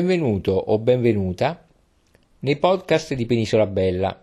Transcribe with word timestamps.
Benvenuto 0.00 0.52
o 0.52 0.78
benvenuta 0.78 1.66
nei 2.38 2.54
podcast 2.54 3.14
di 3.14 3.26
Penisola 3.26 3.66
Bella. 3.66 4.16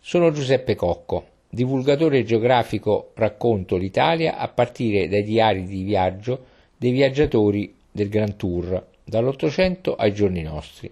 Sono 0.00 0.32
Giuseppe 0.32 0.74
Cocco, 0.74 1.26
divulgatore 1.50 2.24
geografico 2.24 3.10
racconto 3.12 3.76
l'Italia 3.76 4.38
a 4.38 4.48
partire 4.48 5.06
dai 5.06 5.22
diari 5.22 5.64
di 5.66 5.82
viaggio 5.82 6.46
dei 6.78 6.90
viaggiatori 6.90 7.74
del 7.92 8.08
Grand 8.08 8.36
Tour, 8.36 8.82
dall'Ottocento 9.04 9.94
ai 9.94 10.14
giorni 10.14 10.40
nostri. 10.40 10.90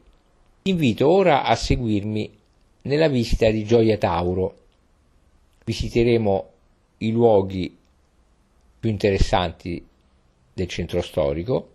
Invito 0.64 1.08
ora 1.08 1.44
a 1.44 1.56
seguirmi 1.56 2.30
nella 2.82 3.08
visita 3.08 3.48
di 3.48 3.64
Gioia 3.64 3.96
Tauro. 3.96 4.56
Visiteremo 5.64 6.48
i 6.98 7.10
luoghi 7.12 7.74
più 8.78 8.90
interessanti 8.90 9.82
del 10.52 10.68
centro 10.68 11.00
storico 11.00 11.70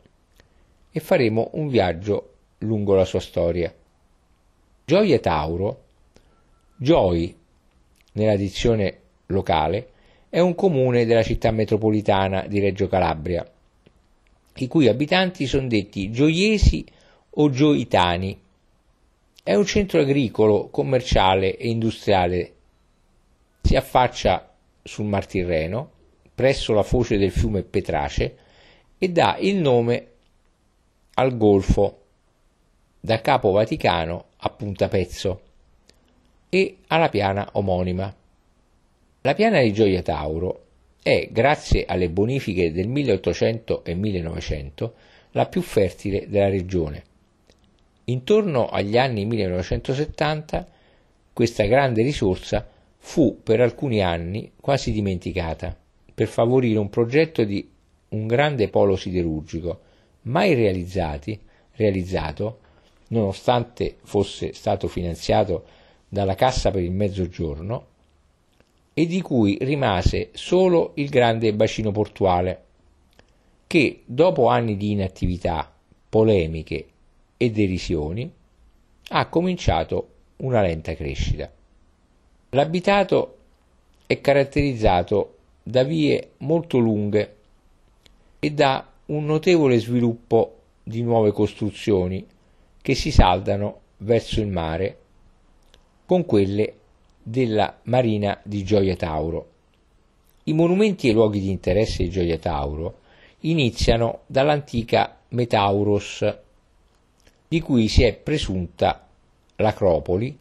e 0.98 1.00
faremo 1.00 1.52
un 1.54 1.68
viaggio 1.68 2.34
lungo 2.60 2.96
la 2.96 3.06
sua 3.06 3.20
storia. 3.20 3.72
Gioia 4.84 5.20
Tauro, 5.20 5.84
Gioi 6.76 7.38
nella 8.14 8.36
dizione 8.36 9.02
locale, 9.28 9.92
è 10.28 10.40
un 10.40 10.56
comune 10.56 11.06
della 11.06 11.22
città 11.22 11.52
metropolitana 11.52 12.48
di 12.48 12.60
Reggio 12.60 12.88
Calabria, 12.88 13.48
i 14.56 14.68
cui 14.68 14.88
abitanti 14.88 15.46
sono 15.46 15.68
detti 15.68 16.10
gioiesi 16.10 16.84
o 17.30 17.50
gioitani. 17.52 18.42
È 19.44 19.54
un 19.54 19.66
centro 19.66 20.02
agricolo, 20.02 20.70
commerciale 20.70 21.58
e 21.58 21.70
industriale. 21.70 22.54
Si 23.62 23.76
affaccia 23.76 24.52
sul 24.82 25.06
Mar 25.06 25.28
Tirreno, 25.28 25.92
presso 26.34 26.74
la 26.74 26.82
foce 26.82 27.20
del 27.20 27.32
fiume 27.32 27.62
Petrace, 27.62 28.38
e 28.98 29.10
dà 29.10 29.38
il 29.40 29.58
nome 29.58 30.14
al 31.20 31.36
golfo 31.36 32.02
da 33.00 33.22
Capo 33.22 33.52
Vaticano 33.52 34.26
a 34.38 34.50
Punta 34.50 34.88
Pezzo 34.88 35.42
e 36.50 36.78
alla 36.88 37.10
piana 37.10 37.50
omonima. 37.54 38.14
La 39.22 39.34
piana 39.34 39.62
di 39.62 39.74
Gioia 39.74 40.04
Tauro 40.04 40.66
è, 41.02 41.28
grazie 41.32 41.86
alle 41.86 42.10
bonifiche 42.10 42.72
del 42.72 42.88
1800 42.88 43.84
e 43.84 43.96
1900, 43.96 44.94
la 45.32 45.48
più 45.48 45.62
fertile 45.62 46.30
della 46.30 46.50
regione. 46.50 47.04
Intorno 48.06 48.70
agli 48.70 48.98
anni 48.98 49.26
1970 49.26 50.68
questa 51.34 51.66
grande 51.66 52.04
risorsa 52.04 52.68
fu 52.98 53.40
per 53.42 53.60
alcuni 53.60 54.04
anni 54.04 54.52
quasi 54.62 54.92
dimenticata 54.92 55.76
per 56.14 56.28
favorire 56.28 56.78
un 56.78 56.90
progetto 56.90 57.44
di 57.44 57.68
un 58.10 58.28
grande 58.28 58.70
polo 58.70 58.96
siderurgico, 58.96 59.82
mai 60.28 60.54
realizzato, 60.54 62.60
nonostante 63.10 63.98
fosse 64.04 64.54
stato 64.54 64.88
finanziato 64.88 65.66
dalla 66.08 66.36
Cassa 66.36 66.72
per 66.72 66.84
il 66.84 66.92
Mezzogiorno, 66.92 67.86
e 68.94 69.06
di 69.06 69.22
cui 69.22 69.58
rimase 69.62 70.30
solo 70.34 70.92
il 70.96 71.10
grande 71.10 71.54
bacino 71.54 71.92
portuale, 71.92 72.64
che 73.68 74.02
dopo 74.06 74.48
anni 74.48 74.78
di 74.78 74.92
inattività, 74.92 75.72
polemiche 76.10 76.88
e 77.38 77.52
derisioni, 77.52 78.32
ha 79.10 79.28
cominciato 79.28 80.10
una 80.38 80.62
lenta 80.62 80.96
crescita. 80.96 81.52
L'abitato 82.50 83.38
è 84.08 84.20
caratterizzato 84.20 85.36
da 85.62 85.84
vie 85.84 86.32
molto 86.38 86.78
lunghe 86.78 87.36
e 88.40 88.52
da 88.52 88.90
un 89.08 89.26
notevole 89.26 89.80
sviluppo 89.80 90.60
di 90.84 91.02
nuove 91.02 91.32
costruzioni 91.32 92.26
che 92.82 92.96
si 92.96 93.12
saldano 93.12 93.82
verso 93.98 94.42
il 94.42 94.48
mare 94.48 94.98
con 96.06 96.26
quelle 96.26 96.74
della 97.24 97.80
Marina 97.84 98.40
di 98.44 98.64
Gioia 98.64 98.96
Tauro. 98.96 99.50
I 100.44 100.54
monumenti 100.54 101.08
e 101.08 101.12
i 101.12 101.14
luoghi 101.14 101.40
di 101.40 101.50
interesse 101.50 102.04
di 102.04 102.10
Gioia 102.10 102.38
Tauro 102.38 103.00
iniziano 103.42 104.22
dall'antica 104.26 105.18
Metauros, 105.30 106.38
di 107.48 107.60
cui 107.62 107.88
si 107.88 108.04
è 108.04 108.14
presunta 108.14 109.08
l'acropoli 109.58 110.38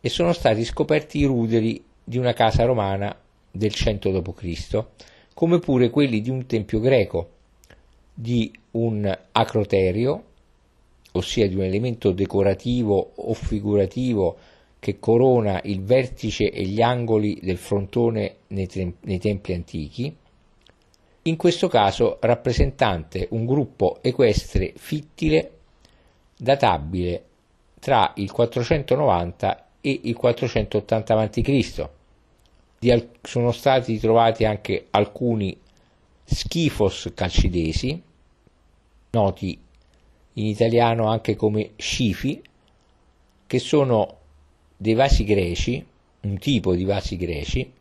e 0.00 0.08
sono 0.08 0.32
stati 0.32 0.64
scoperti 0.64 1.18
i 1.18 1.24
ruderi 1.24 1.82
di 2.02 2.18
una 2.18 2.32
casa 2.32 2.64
romana 2.64 3.14
del 3.50 3.72
100 3.72 4.20
d.C., 4.20 4.84
come 5.34 5.58
pure 5.58 5.90
quelli 5.90 6.20
di 6.20 6.30
un 6.30 6.46
tempio 6.46 6.80
greco, 6.80 7.38
di 8.20 8.52
un 8.72 9.18
acroterio, 9.32 10.24
ossia 11.12 11.48
di 11.48 11.54
un 11.54 11.62
elemento 11.62 12.10
decorativo 12.12 13.12
o 13.14 13.32
figurativo 13.32 14.36
che 14.78 14.98
corona 14.98 15.60
il 15.64 15.82
vertice 15.82 16.50
e 16.50 16.64
gli 16.64 16.82
angoli 16.82 17.38
del 17.42 17.56
frontone 17.56 18.36
nei, 18.48 18.66
te- 18.66 18.92
nei 19.00 19.18
templi 19.18 19.54
antichi, 19.54 20.14
in 21.22 21.36
questo 21.36 21.68
caso 21.68 22.18
rappresentante 22.20 23.28
un 23.30 23.46
gruppo 23.46 23.98
equestre 24.02 24.74
fittile 24.76 25.52
databile 26.36 27.24
tra 27.78 28.12
il 28.16 28.30
490 28.30 29.66
e 29.80 30.00
il 30.04 30.14
480 30.14 31.18
a.C. 31.18 31.88
Al- 32.90 33.08
sono 33.22 33.52
stati 33.52 33.98
trovati 33.98 34.44
anche 34.44 34.88
alcuni 34.90 35.58
schifos 36.24 37.10
calcidesi, 37.14 38.08
noti 39.10 39.58
in 40.34 40.46
italiano 40.46 41.08
anche 41.08 41.36
come 41.36 41.72
scifi, 41.76 42.42
che 43.46 43.58
sono 43.58 44.18
dei 44.76 44.94
vasi 44.94 45.24
greci, 45.24 45.84
un 46.20 46.38
tipo 46.38 46.74
di 46.74 46.84
vasi 46.84 47.16
greci, 47.16 47.72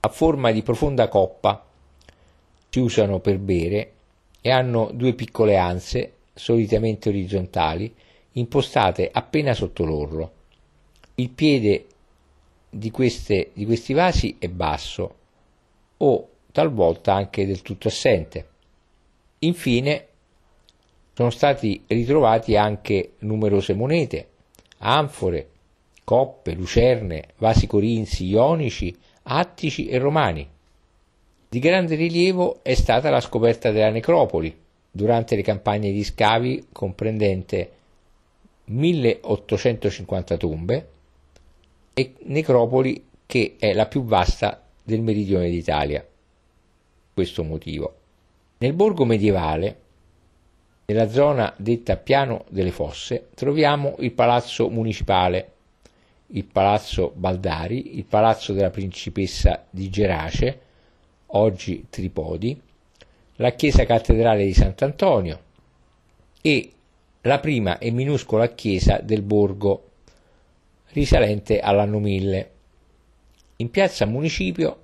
a 0.00 0.08
forma 0.08 0.50
di 0.50 0.62
profonda 0.62 1.08
coppa, 1.08 1.64
si 2.68 2.80
usano 2.80 3.20
per 3.20 3.38
bere 3.38 3.92
e 4.40 4.50
hanno 4.50 4.90
due 4.92 5.14
piccole 5.14 5.56
anse, 5.56 6.12
solitamente 6.34 7.08
orizzontali, 7.08 7.94
impostate 8.32 9.10
appena 9.12 9.54
sotto 9.54 9.84
l'orlo. 9.84 10.32
Il 11.14 11.30
piede 11.30 11.86
di, 12.68 12.90
queste, 12.90 13.50
di 13.52 13.64
questi 13.64 13.92
vasi 13.92 14.36
è 14.40 14.48
basso 14.48 15.14
o 15.98 16.28
talvolta 16.50 17.14
anche 17.14 17.46
del 17.46 17.62
tutto 17.62 17.86
assente. 17.86 18.48
Infine 19.38 20.08
sono 21.14 21.30
stati 21.30 21.84
ritrovati 21.86 22.56
anche 22.56 23.12
numerose 23.20 23.72
monete, 23.74 24.28
anfore, 24.78 25.48
coppe, 26.02 26.54
lucerne, 26.54 27.28
vasi 27.38 27.66
corinzi, 27.66 28.26
ionici, 28.26 28.94
attici 29.22 29.86
e 29.86 29.98
romani. 29.98 30.46
Di 31.48 31.58
grande 31.60 31.94
rilievo 31.94 32.58
è 32.62 32.74
stata 32.74 33.10
la 33.10 33.20
scoperta 33.20 33.70
della 33.70 33.90
necropoli 33.90 34.54
durante 34.90 35.36
le 35.36 35.42
campagne 35.42 35.92
di 35.92 36.02
scavi 36.02 36.66
comprendente 36.72 37.70
1850 38.64 40.36
tombe 40.36 40.88
e 41.94 42.14
necropoli 42.24 43.06
che 43.24 43.54
è 43.58 43.72
la 43.72 43.86
più 43.86 44.04
vasta 44.04 44.62
del 44.82 45.00
meridione 45.00 45.48
d'Italia. 45.48 46.04
Questo 47.12 47.44
motivo. 47.44 47.94
Nel 48.58 48.72
borgo 48.72 49.04
medievale, 49.04 49.82
nella 50.86 51.08
zona 51.08 51.52
detta 51.56 51.96
Piano 51.96 52.44
delle 52.48 52.70
Fosse, 52.70 53.28
troviamo 53.34 53.96
il 54.00 54.12
palazzo 54.12 54.68
municipale, 54.68 55.52
il 56.28 56.44
palazzo 56.44 57.12
Baldari, 57.14 57.96
il 57.96 58.04
palazzo 58.04 58.52
della 58.52 58.70
principessa 58.70 59.64
di 59.70 59.88
Gerace, 59.88 60.60
oggi 61.26 61.86
Tripodi, 61.88 62.60
la 63.36 63.52
chiesa 63.52 63.84
cattedrale 63.84 64.44
di 64.44 64.54
Sant'Antonio 64.54 65.40
e 66.40 66.72
la 67.22 67.40
prima 67.40 67.78
e 67.78 67.90
minuscola 67.90 68.48
chiesa 68.48 68.98
del 68.98 69.22
borgo 69.22 69.90
risalente 70.88 71.60
all'anno 71.60 71.98
1000. 71.98 72.50
In 73.56 73.70
piazza 73.70 74.04
Municipio 74.04 74.82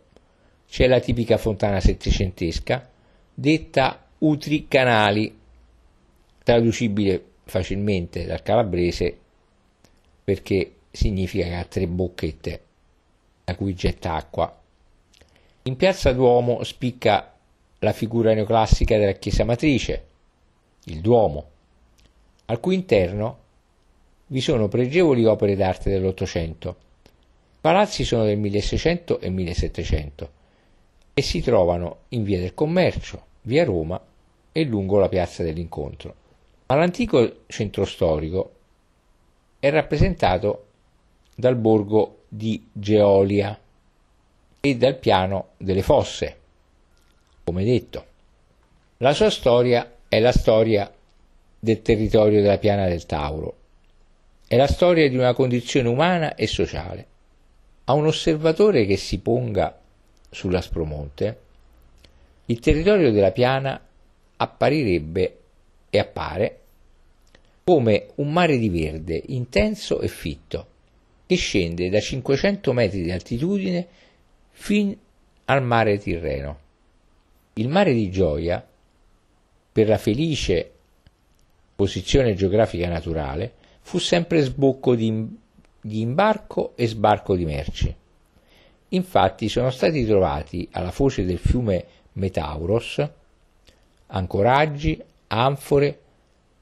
c'è 0.69 0.87
la 0.87 1.01
tipica 1.01 1.37
fontana 1.37 1.81
settecentesca 1.81 2.89
detta 3.35 4.07
Utri 4.19 4.67
Canali, 4.69 5.40
traducibile 6.43 7.25
facilmente 7.45 8.25
dal 8.27 8.43
calabrese 8.43 9.17
perché 10.23 10.75
significa 10.91 11.45
che 11.45 11.55
ha 11.55 11.65
tre 11.65 11.87
bocchette 11.87 12.63
da 13.45 13.55
cui 13.55 13.75
getta 13.75 14.15
acqua. 14.15 14.59
In 15.63 15.77
piazza 15.77 16.13
Duomo 16.13 16.63
spicca 16.63 17.35
la 17.81 17.93
figura 17.93 18.33
neoclassica 18.35 18.97
della 18.97 19.13
chiesa 19.13 19.45
matrice, 19.45 20.05
il 20.85 21.01
Duomo, 21.01 21.49
al 22.47 22.61
cui 22.61 22.75
interno 22.75 23.39
vi 24.27 24.41
sono 24.41 24.69
pregevoli 24.69 25.25
opere 25.25 25.57
d'arte 25.57 25.91
dell'Ottocento. 25.91 26.77
I 27.05 27.09
palazzi 27.61 28.05
sono 28.05 28.25
del 28.25 28.39
1600 28.39 29.21
e 29.21 29.31
1700 29.31 30.31
e 31.13 31.23
si 31.23 31.41
trovano 31.41 31.99
in 32.09 32.23
via 32.23 32.39
del 32.39 32.55
Commercio, 32.55 33.25
via 33.43 33.65
Roma 33.65 34.01
e 34.53 34.65
lungo 34.65 34.99
la 34.99 35.09
piazza 35.09 35.43
dell'Incontro. 35.43 36.15
Ma 36.71 36.77
l'antico 36.77 37.41
centro 37.49 37.85
storico 37.85 38.53
è 39.59 39.71
rappresentato 39.71 40.67
dal 41.35 41.57
borgo 41.57 42.23
di 42.29 42.65
Geolia 42.73 43.59
e 44.61 44.77
dal 44.77 44.97
piano 44.97 45.49
delle 45.57 45.83
fosse, 45.83 46.39
come 47.43 47.65
detto. 47.65 48.05
La 48.99 49.13
sua 49.15 49.31
storia 49.31 49.97
è 50.07 50.21
la 50.21 50.31
storia 50.31 50.89
del 51.59 51.83
territorio 51.83 52.41
della 52.41 52.59
piana 52.59 52.87
del 52.87 53.05
Tauro, 53.05 53.57
è 54.47 54.55
la 54.55 54.69
storia 54.69 55.09
di 55.09 55.17
una 55.17 55.35
condizione 55.35 55.89
umana 55.89 56.37
e 56.37 56.47
sociale. 56.47 57.07
A 57.87 57.95
un 57.95 58.07
osservatore 58.07 58.87
che 58.87 58.97
si 58.97 59.19
ponga 59.19 59.77
sull'Aspromonte, 60.31 61.41
il 62.47 62.61
territorio 62.61 63.11
della 63.11 63.33
piana 63.33 63.85
apparirebbe 64.37 65.39
e 65.91 65.99
appare 65.99 66.60
come 67.71 68.09
un 68.17 68.33
mare 68.33 68.59
di 68.59 68.69
verde 68.69 69.23
intenso 69.29 70.01
e 70.01 70.09
fitto 70.09 70.67
che 71.25 71.37
scende 71.37 71.89
da 71.89 72.01
500 72.01 72.73
metri 72.73 73.01
di 73.01 73.13
altitudine 73.13 73.87
fin 74.51 74.99
al 75.45 75.63
mare 75.63 75.97
Tirreno. 75.99 76.59
Il 77.53 77.69
mare 77.69 77.93
di 77.93 78.11
Gioia, 78.11 78.67
per 79.71 79.87
la 79.87 79.99
felice 79.99 80.69
posizione 81.77 82.35
geografica 82.35 82.89
naturale, 82.89 83.53
fu 83.83 83.99
sempre 83.99 84.41
sbocco 84.41 84.97
di, 84.97 85.29
di 85.81 86.01
imbarco 86.01 86.73
e 86.75 86.89
sbarco 86.89 87.37
di 87.37 87.45
merci. 87.45 87.95
Infatti 88.89 89.49
sono 89.49 89.71
stati 89.71 90.05
trovati 90.05 90.67
alla 90.73 90.91
foce 90.91 91.25
del 91.25 91.39
fiume 91.39 91.85
Metauros 92.15 93.09
ancoraggi, 94.09 95.01
anfore 95.29 96.01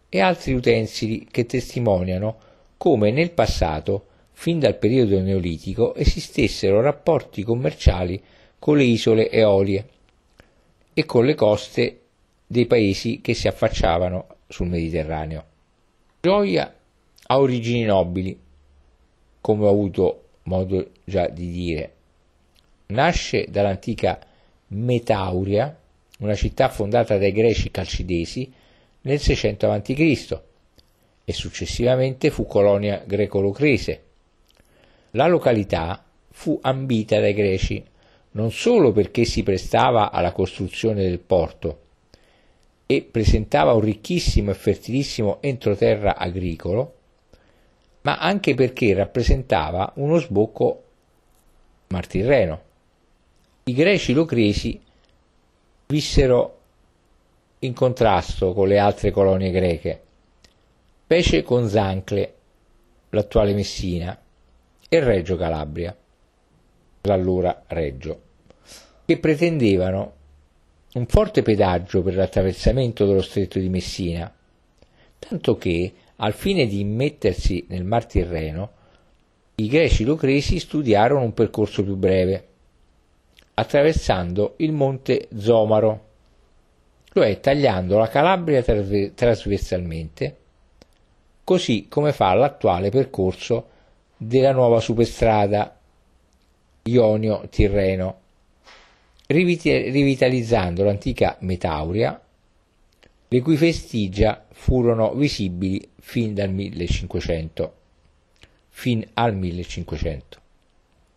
e 0.08 0.20
altri 0.20 0.54
utensili 0.54 1.26
che 1.30 1.46
testimoniano 1.46 2.38
come 2.76 3.10
nel 3.10 3.32
passato, 3.32 4.06
fin 4.32 4.58
dal 4.58 4.76
periodo 4.76 5.20
neolitico, 5.20 5.94
esistessero 5.94 6.80
rapporti 6.80 7.42
commerciali 7.42 8.22
con 8.58 8.76
le 8.76 8.84
isole 8.84 9.30
Eolie 9.30 9.88
e 10.94 11.04
con 11.04 11.24
le 11.24 11.34
coste 11.34 12.00
dei 12.46 12.66
paesi 12.66 13.20
che 13.20 13.34
si 13.34 13.48
affacciavano 13.48 14.26
sul 14.46 14.68
Mediterraneo. 14.68 15.44
Gioia 16.20 16.74
ha 17.26 17.38
origini 17.38 17.82
nobili, 17.82 18.38
come 19.40 19.66
ho 19.66 19.70
avuto 19.70 20.22
modo 20.44 20.90
già 21.04 21.28
di 21.28 21.50
dire. 21.50 21.92
Nasce 22.86 23.46
dall'antica 23.50 24.18
Metauria, 24.68 25.78
una 26.20 26.34
città 26.34 26.68
fondata 26.68 27.18
dai 27.18 27.32
greci 27.32 27.70
calcidesi 27.70 28.52
nel 29.02 29.20
600 29.20 29.70
a.C. 29.70 30.40
e 31.24 31.32
successivamente 31.32 32.30
fu 32.30 32.46
colonia 32.46 33.02
greco-lucrese. 33.06 34.02
La 35.12 35.26
località 35.26 36.04
fu 36.30 36.58
ambita 36.62 37.18
dai 37.20 37.34
greci 37.34 37.84
non 38.32 38.52
solo 38.52 38.92
perché 38.92 39.24
si 39.24 39.42
prestava 39.42 40.10
alla 40.10 40.32
costruzione 40.32 41.02
del 41.02 41.18
porto 41.18 41.80
e 42.86 43.02
presentava 43.02 43.72
un 43.72 43.80
ricchissimo 43.80 44.50
e 44.50 44.54
fertilissimo 44.54 45.38
entroterra 45.42 46.16
agricolo, 46.16 46.94
ma 48.02 48.18
anche 48.18 48.54
perché 48.54 48.94
rappresentava 48.94 49.92
uno 49.96 50.18
sbocco 50.18 50.84
Mar 51.88 52.06
Tirreno. 52.06 52.62
I 53.64 53.72
greci 53.74 54.12
locresi 54.12 54.80
vissero 55.86 56.57
in 57.60 57.72
contrasto 57.72 58.52
con 58.52 58.68
le 58.68 58.78
altre 58.78 59.10
colonie 59.10 59.50
greche, 59.50 60.02
specie 61.04 61.42
con 61.42 61.68
Zancle, 61.68 62.34
l'attuale 63.10 63.54
Messina, 63.54 64.18
e 64.88 65.00
Reggio 65.00 65.36
Calabria, 65.36 65.96
l'allora 67.02 67.64
Reggio, 67.66 68.20
che 69.04 69.18
pretendevano 69.18 70.12
un 70.94 71.06
forte 71.06 71.42
pedaggio 71.42 72.02
per 72.02 72.14
l'attraversamento 72.14 73.06
dello 73.06 73.22
stretto 73.22 73.58
di 73.58 73.68
Messina, 73.68 74.32
tanto 75.18 75.56
che, 75.56 75.92
al 76.16 76.32
fine 76.32 76.66
di 76.66 76.80
immettersi 76.80 77.66
nel 77.68 77.84
Mar 77.84 78.06
Tirreno, 78.06 78.70
i 79.56 79.66
greci 79.66 80.04
locresi 80.04 80.58
studiarono 80.58 81.24
un 81.24 81.34
percorso 81.34 81.82
più 81.82 81.96
breve, 81.96 82.46
attraversando 83.54 84.54
il 84.58 84.72
monte 84.72 85.28
Zomaro, 85.36 86.07
cioè 87.18 87.40
tagliando 87.40 87.98
la 87.98 88.06
Calabria 88.06 88.62
trasversalmente, 88.62 90.36
così 91.42 91.86
come 91.88 92.12
fa 92.12 92.32
l'attuale 92.34 92.90
percorso 92.90 93.70
della 94.16 94.52
nuova 94.52 94.78
superstrada 94.78 95.76
Ionio-Tirreno, 96.84 98.20
rivitalizzando 99.26 100.84
l'antica 100.84 101.36
Metauria, 101.40 102.22
le 103.26 103.40
cui 103.40 103.56
vestigia 103.56 104.46
furono 104.52 105.12
visibili 105.14 105.90
fin 105.98 106.34
dal 106.34 106.52
1500, 106.52 107.74
fin 108.68 109.04
al 109.14 109.34
1500. 109.34 110.38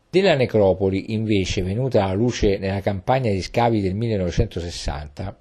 Della 0.10 0.34
necropoli, 0.34 1.14
invece, 1.14 1.62
venuta 1.62 2.04
alla 2.04 2.14
luce 2.14 2.58
nella 2.58 2.82
campagna 2.82 3.30
di 3.30 3.42
scavi 3.42 3.82
del 3.82 3.94
1960, 3.94 5.38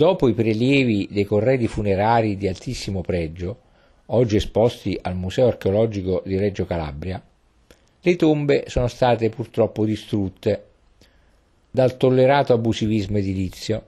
Dopo 0.00 0.28
i 0.28 0.32
prelievi 0.32 1.08
dei 1.10 1.24
corredi 1.24 1.66
funerari 1.66 2.36
di 2.36 2.46
altissimo 2.46 3.00
pregio, 3.00 3.58
oggi 4.06 4.36
esposti 4.36 4.96
al 5.02 5.16
Museo 5.16 5.48
archeologico 5.48 6.22
di 6.24 6.38
Reggio 6.38 6.66
Calabria, 6.66 7.20
le 8.00 8.14
tombe 8.14 8.66
sono 8.68 8.86
state 8.86 9.28
purtroppo 9.28 9.84
distrutte 9.84 10.66
dal 11.68 11.96
tollerato 11.96 12.52
abusivismo 12.52 13.18
edilizio 13.18 13.86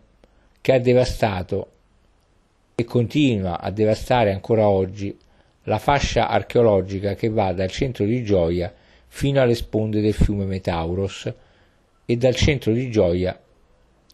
che 0.60 0.72
ha 0.72 0.80
devastato 0.80 1.70
e 2.74 2.82
continua 2.82 3.60
a 3.60 3.70
devastare 3.70 4.32
ancora 4.32 4.68
oggi 4.68 5.16
la 5.62 5.78
fascia 5.78 6.28
archeologica 6.28 7.14
che 7.14 7.28
va 7.28 7.52
dal 7.52 7.70
centro 7.70 8.04
di 8.04 8.24
Gioia 8.24 8.74
fino 9.06 9.40
alle 9.40 9.54
sponde 9.54 10.00
del 10.00 10.14
fiume 10.14 10.44
Metauros 10.44 11.32
e 12.04 12.16
dal 12.16 12.34
centro 12.34 12.72
di 12.72 12.90
Gioia 12.90 13.40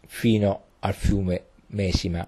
fino 0.05 0.61
al 0.81 0.93
fiume 0.93 1.41
Mesima. 1.67 2.27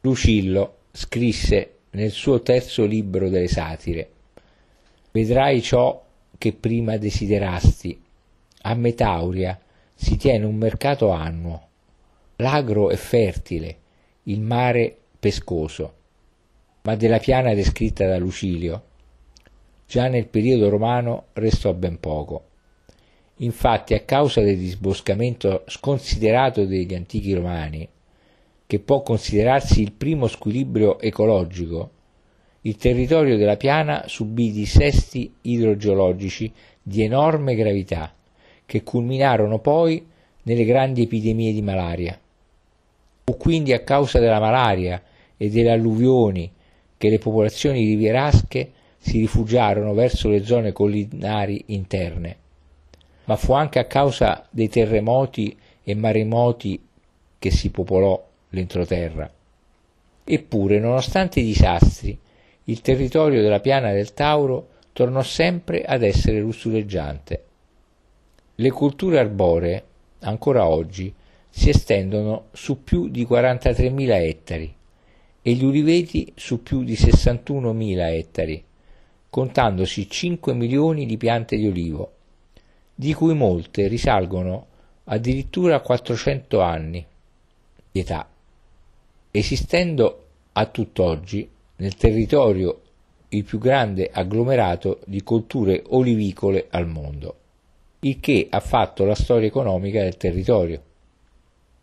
Lucillo 0.00 0.76
scrisse 0.92 1.76
nel 1.90 2.10
suo 2.10 2.40
terzo 2.42 2.84
libro 2.84 3.28
delle 3.28 3.48
satire 3.48 4.10
Vedrai 5.12 5.60
ciò 5.60 6.02
che 6.38 6.54
prima 6.54 6.96
desiderasti. 6.96 8.02
A 8.62 8.74
Metauria 8.74 9.60
si 9.94 10.16
tiene 10.16 10.46
un 10.46 10.54
mercato 10.54 11.10
annuo. 11.10 11.68
L'agro 12.36 12.88
è 12.88 12.96
fertile, 12.96 13.76
il 14.24 14.40
mare 14.40 14.96
pescoso. 15.20 15.94
Ma 16.82 16.96
della 16.96 17.18
piana 17.18 17.52
descritta 17.52 18.06
da 18.06 18.16
Lucilio, 18.16 18.84
già 19.86 20.08
nel 20.08 20.26
periodo 20.26 20.70
romano 20.70 21.26
restò 21.34 21.74
ben 21.74 22.00
poco. 22.00 22.44
Infatti, 23.36 23.92
a 23.92 24.00
causa 24.00 24.40
del 24.40 24.56
disboscamento 24.56 25.64
sconsiderato 25.66 26.64
degli 26.64 26.94
antichi 26.94 27.34
romani, 27.34 27.86
che 28.72 28.78
può 28.78 29.02
considerarsi 29.02 29.82
il 29.82 29.92
primo 29.92 30.26
squilibrio 30.28 30.98
ecologico, 30.98 31.90
il 32.62 32.76
territorio 32.76 33.36
della 33.36 33.58
piana 33.58 34.04
subì 34.06 34.50
dissesti 34.50 35.30
idrogeologici 35.42 36.50
di 36.82 37.02
enorme 37.02 37.54
gravità, 37.54 38.14
che 38.64 38.82
culminarono 38.82 39.58
poi 39.58 40.02
nelle 40.44 40.64
grandi 40.64 41.02
epidemie 41.02 41.52
di 41.52 41.60
malaria. 41.60 42.18
Fu 43.24 43.36
quindi 43.36 43.74
a 43.74 43.80
causa 43.80 44.18
della 44.18 44.40
malaria 44.40 45.02
e 45.36 45.50
delle 45.50 45.72
alluvioni 45.72 46.50
che 46.96 47.10
le 47.10 47.18
popolazioni 47.18 47.84
rivierasche 47.84 48.72
si 48.96 49.18
rifugiarono 49.18 49.92
verso 49.92 50.30
le 50.30 50.46
zone 50.46 50.72
collinari 50.72 51.62
interne, 51.66 52.36
ma 53.26 53.36
fu 53.36 53.52
anche 53.52 53.78
a 53.78 53.84
causa 53.84 54.46
dei 54.48 54.70
terremoti 54.70 55.54
e 55.84 55.94
maremoti 55.94 56.82
che 57.38 57.50
si 57.50 57.68
popolò 57.68 58.30
l'entroterra. 58.52 59.30
Eppure, 60.24 60.78
nonostante 60.78 61.40
i 61.40 61.44
disastri, 61.44 62.18
il 62.64 62.80
territorio 62.80 63.42
della 63.42 63.60
piana 63.60 63.92
del 63.92 64.14
Tauro 64.14 64.68
tornò 64.92 65.22
sempre 65.22 65.82
ad 65.82 66.02
essere 66.02 66.40
lussureggiante. 66.40 67.44
Le 68.54 68.70
culture 68.70 69.18
arboree, 69.18 69.84
ancora 70.20 70.66
oggi, 70.66 71.12
si 71.48 71.68
estendono 71.68 72.46
su 72.52 72.82
più 72.82 73.08
di 73.08 73.26
43.000 73.26 74.10
ettari 74.10 74.74
e 75.42 75.52
gli 75.52 75.64
uliveti 75.64 76.32
su 76.36 76.62
più 76.62 76.84
di 76.84 76.94
61.000 76.94 77.98
ettari, 78.14 78.64
contandosi 79.28 80.08
5 80.08 80.54
milioni 80.54 81.04
di 81.04 81.16
piante 81.16 81.56
di 81.56 81.66
olivo, 81.66 82.12
di 82.94 83.12
cui 83.12 83.34
molte 83.34 83.88
risalgono 83.88 84.66
addirittura 85.04 85.76
a 85.76 85.80
400 85.80 86.60
anni 86.60 87.04
di 87.90 88.00
età 88.00 88.31
esistendo 89.32 90.26
a 90.52 90.66
tutt'oggi 90.66 91.48
nel 91.76 91.96
territorio 91.96 92.80
il 93.30 93.44
più 93.44 93.58
grande 93.58 94.10
agglomerato 94.12 95.00
di 95.06 95.22
colture 95.22 95.82
olivicole 95.88 96.66
al 96.70 96.86
mondo, 96.86 97.36
il 98.00 98.20
che 98.20 98.46
ha 98.50 98.60
fatto 98.60 99.04
la 99.04 99.14
storia 99.14 99.48
economica 99.48 100.02
del 100.02 100.18
territorio. 100.18 100.82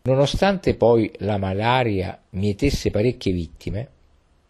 Nonostante 0.03 0.75
poi 0.75 1.11
la 1.17 1.37
malaria 1.37 2.21
mietesse 2.31 2.91
parecchie 2.91 3.33
vittime, 3.33 3.89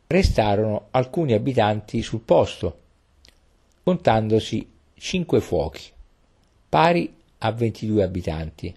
restarono 0.08 0.88
alcuni 0.92 1.32
abitanti 1.34 2.02
sul 2.02 2.20
posto, 2.20 2.80
contandosi 3.84 4.68
cinque 4.96 5.40
fuochi, 5.40 5.90
pari 6.68 7.16
a 7.38 7.52
22 7.52 8.04
abitanti. 8.04 8.76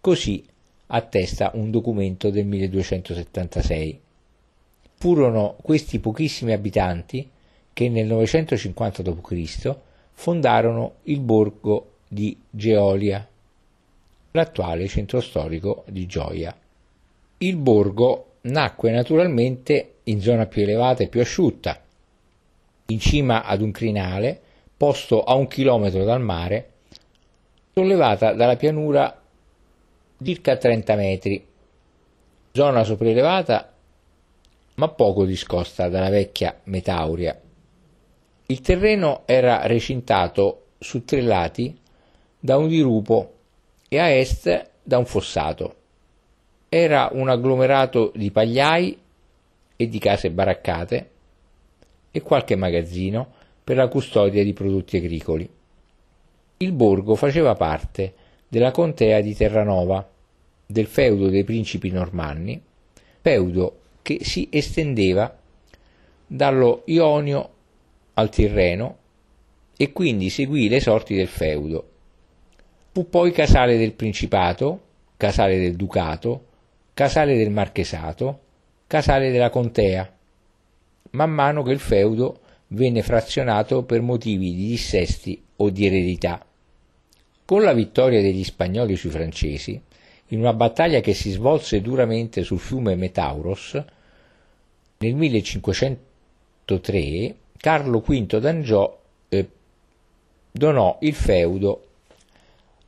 Così 0.00 0.46
attesta 0.92 1.50
un 1.54 1.70
documento 1.70 2.30
del 2.30 2.46
1276. 2.46 4.00
Furono 4.94 5.56
questi 5.62 5.98
pochissimi 5.98 6.52
abitanti 6.52 7.28
che 7.72 7.88
nel 7.88 8.06
950 8.06 9.02
d.C. 9.02 9.76
fondarono 10.12 10.94
il 11.04 11.20
borgo 11.20 11.92
di 12.06 12.36
Geolia, 12.50 13.26
l'attuale 14.32 14.88
centro 14.88 15.20
storico 15.20 15.84
di 15.88 16.06
Gioia. 16.06 16.54
Il 17.38 17.56
borgo 17.56 18.26
nacque 18.42 18.90
naturalmente 18.90 19.94
in 20.04 20.20
zona 20.20 20.46
più 20.46 20.62
elevata 20.62 21.02
e 21.02 21.08
più 21.08 21.20
asciutta, 21.20 21.80
in 22.86 22.98
cima 22.98 23.44
ad 23.44 23.62
un 23.62 23.70
crinale 23.70 24.40
posto 24.76 25.22
a 25.22 25.34
un 25.34 25.46
chilometro 25.46 26.04
dal 26.04 26.20
mare, 26.20 26.70
sollevata 27.72 28.32
dalla 28.32 28.56
pianura 28.56 29.19
circa 30.22 30.56
30 30.56 30.94
metri, 30.96 31.46
zona 32.52 32.84
sopraelevata 32.84 33.72
ma 34.74 34.88
poco 34.88 35.24
discosta 35.24 35.88
dalla 35.88 36.08
vecchia 36.08 36.58
Metauria. 36.64 37.38
Il 38.46 38.60
terreno 38.60 39.22
era 39.26 39.66
recintato 39.66 40.68
su 40.78 41.04
tre 41.04 41.20
lati 41.20 41.78
da 42.38 42.56
un 42.56 42.68
dirupo 42.68 43.34
e 43.88 43.98
a 43.98 44.10
est 44.10 44.70
da 44.82 44.98
un 44.98 45.04
fossato. 45.04 45.74
Era 46.68 47.10
un 47.12 47.28
agglomerato 47.28 48.12
di 48.14 48.30
pagliai 48.30 48.98
e 49.76 49.88
di 49.88 49.98
case 49.98 50.30
baraccate 50.30 51.10
e 52.10 52.20
qualche 52.22 52.56
magazzino 52.56 53.34
per 53.62 53.76
la 53.76 53.88
custodia 53.88 54.42
di 54.42 54.52
prodotti 54.52 54.96
agricoli. 54.96 55.48
Il 56.56 56.72
borgo 56.72 57.14
faceva 57.14 57.54
parte 57.54 58.14
della 58.50 58.72
contea 58.72 59.20
di 59.20 59.32
Terranova, 59.32 60.04
del 60.66 60.86
feudo 60.86 61.28
dei 61.28 61.44
principi 61.44 61.90
normanni, 61.90 62.60
feudo 63.20 63.78
che 64.02 64.18
si 64.22 64.48
estendeva 64.50 65.38
dallo 66.26 66.82
Ionio 66.86 67.50
al 68.14 68.28
Tirreno 68.28 68.96
e 69.76 69.92
quindi 69.92 70.30
seguì 70.30 70.68
le 70.68 70.80
sorti 70.80 71.14
del 71.14 71.28
feudo. 71.28 71.88
Fu 72.90 73.08
poi 73.08 73.30
casale 73.30 73.78
del 73.78 73.92
Principato, 73.92 74.80
casale 75.16 75.56
del 75.60 75.76
Ducato, 75.76 76.46
casale 76.92 77.36
del 77.36 77.50
Marchesato, 77.50 78.40
casale 78.88 79.30
della 79.30 79.50
Contea, 79.50 80.12
man 81.12 81.30
mano 81.30 81.62
che 81.62 81.70
il 81.70 81.78
feudo 81.78 82.40
venne 82.68 83.02
frazionato 83.02 83.84
per 83.84 84.00
motivi 84.00 84.52
di 84.56 84.66
dissesti 84.66 85.40
o 85.56 85.70
di 85.70 85.86
eredità. 85.86 86.44
Con 87.50 87.64
la 87.64 87.72
vittoria 87.72 88.22
degli 88.22 88.44
spagnoli 88.44 88.94
sui 88.94 89.10
francesi, 89.10 89.82
in 90.28 90.38
una 90.38 90.52
battaglia 90.52 91.00
che 91.00 91.14
si 91.14 91.30
svolse 91.30 91.80
duramente 91.80 92.44
sul 92.44 92.60
fiume 92.60 92.94
Metauros, 92.94 93.72
nel 94.98 95.14
1503 95.16 97.34
Carlo 97.56 97.98
V 97.98 98.38
d'Angiò 98.38 99.00
eh, 99.28 99.48
donò 100.48 100.98
il 101.00 101.12
feudo, 101.12 101.86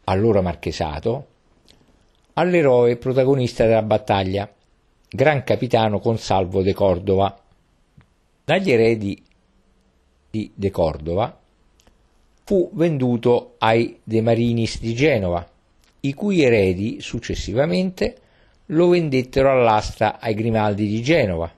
allora 0.05 0.41
marchesato, 0.41 1.27
all'eroe 2.35 2.97
protagonista 2.99 3.67
della 3.67 3.83
battaglia, 3.83 4.49
gran 5.11 5.43
capitano 5.43 5.99
Consalvo 5.99 6.63
de 6.63 6.73
Cordova. 6.73 7.37
Dagli 8.45 8.71
eredi 8.71 9.21
di 10.31 10.53
De 10.55 10.71
Cordova 10.71 11.42
fu 12.45 12.71
venduto 12.75 13.55
ai 13.59 13.99
De 14.03 14.21
Marinis 14.21 14.81
di 14.81 14.95
Genova, 14.95 15.49
i 16.01 16.15
cui 16.15 16.43
eredi 16.43 17.01
successivamente 17.01 18.17
lo 18.67 18.89
vendettero 18.89 19.51
all'asta 19.51 20.19
ai 20.19 20.35
Grimaldi 20.35 20.87
di 20.87 21.03
Genova, 21.03 21.51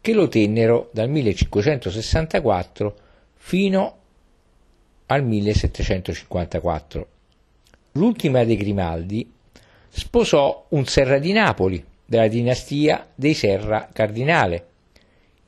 che 0.00 0.12
lo 0.12 0.28
tennero 0.28 0.90
dal 0.92 1.08
1564 1.08 2.96
fino 3.34 3.96
al 5.06 5.24
1754. 5.24 7.06
L'ultima 7.92 8.44
dei 8.44 8.56
Grimaldi 8.56 9.30
sposò 9.88 10.66
un 10.70 10.86
Serra 10.86 11.18
di 11.18 11.32
Napoli 11.32 11.84
della 12.04 12.28
dinastia 12.28 13.06
dei 13.14 13.34
Serra 13.34 13.88
Cardinale, 13.92 14.66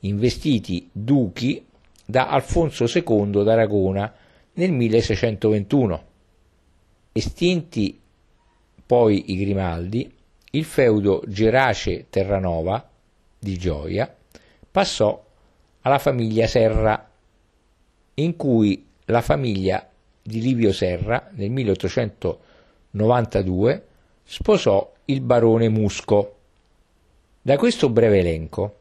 investiti 0.01 0.87
duchi 0.91 1.65
da 2.05 2.29
Alfonso 2.29 2.85
II 2.85 3.43
d'Aragona 3.43 4.13
nel 4.55 4.71
1621. 4.71 6.03
Estinti 7.11 7.99
poi 8.85 9.31
i 9.31 9.37
Grimaldi, 9.37 10.13
il 10.51 10.63
feudo 10.63 11.23
Gerace-Terranova 11.27 12.87
di 13.39 13.57
Gioia 13.57 14.15
passò 14.69 15.25
alla 15.81 15.97
famiglia 15.99 16.45
Serra, 16.47 17.09
in 18.15 18.35
cui 18.35 18.85
la 19.05 19.21
famiglia 19.21 19.87
di 20.21 20.41
Livio 20.41 20.73
Serra 20.73 21.29
nel 21.33 21.51
1892 21.51 23.85
sposò 24.23 24.93
il 25.05 25.21
barone 25.21 25.69
Musco. 25.69 26.33
Da 27.41 27.57
questo 27.57 27.89
breve 27.89 28.19
elenco 28.19 28.79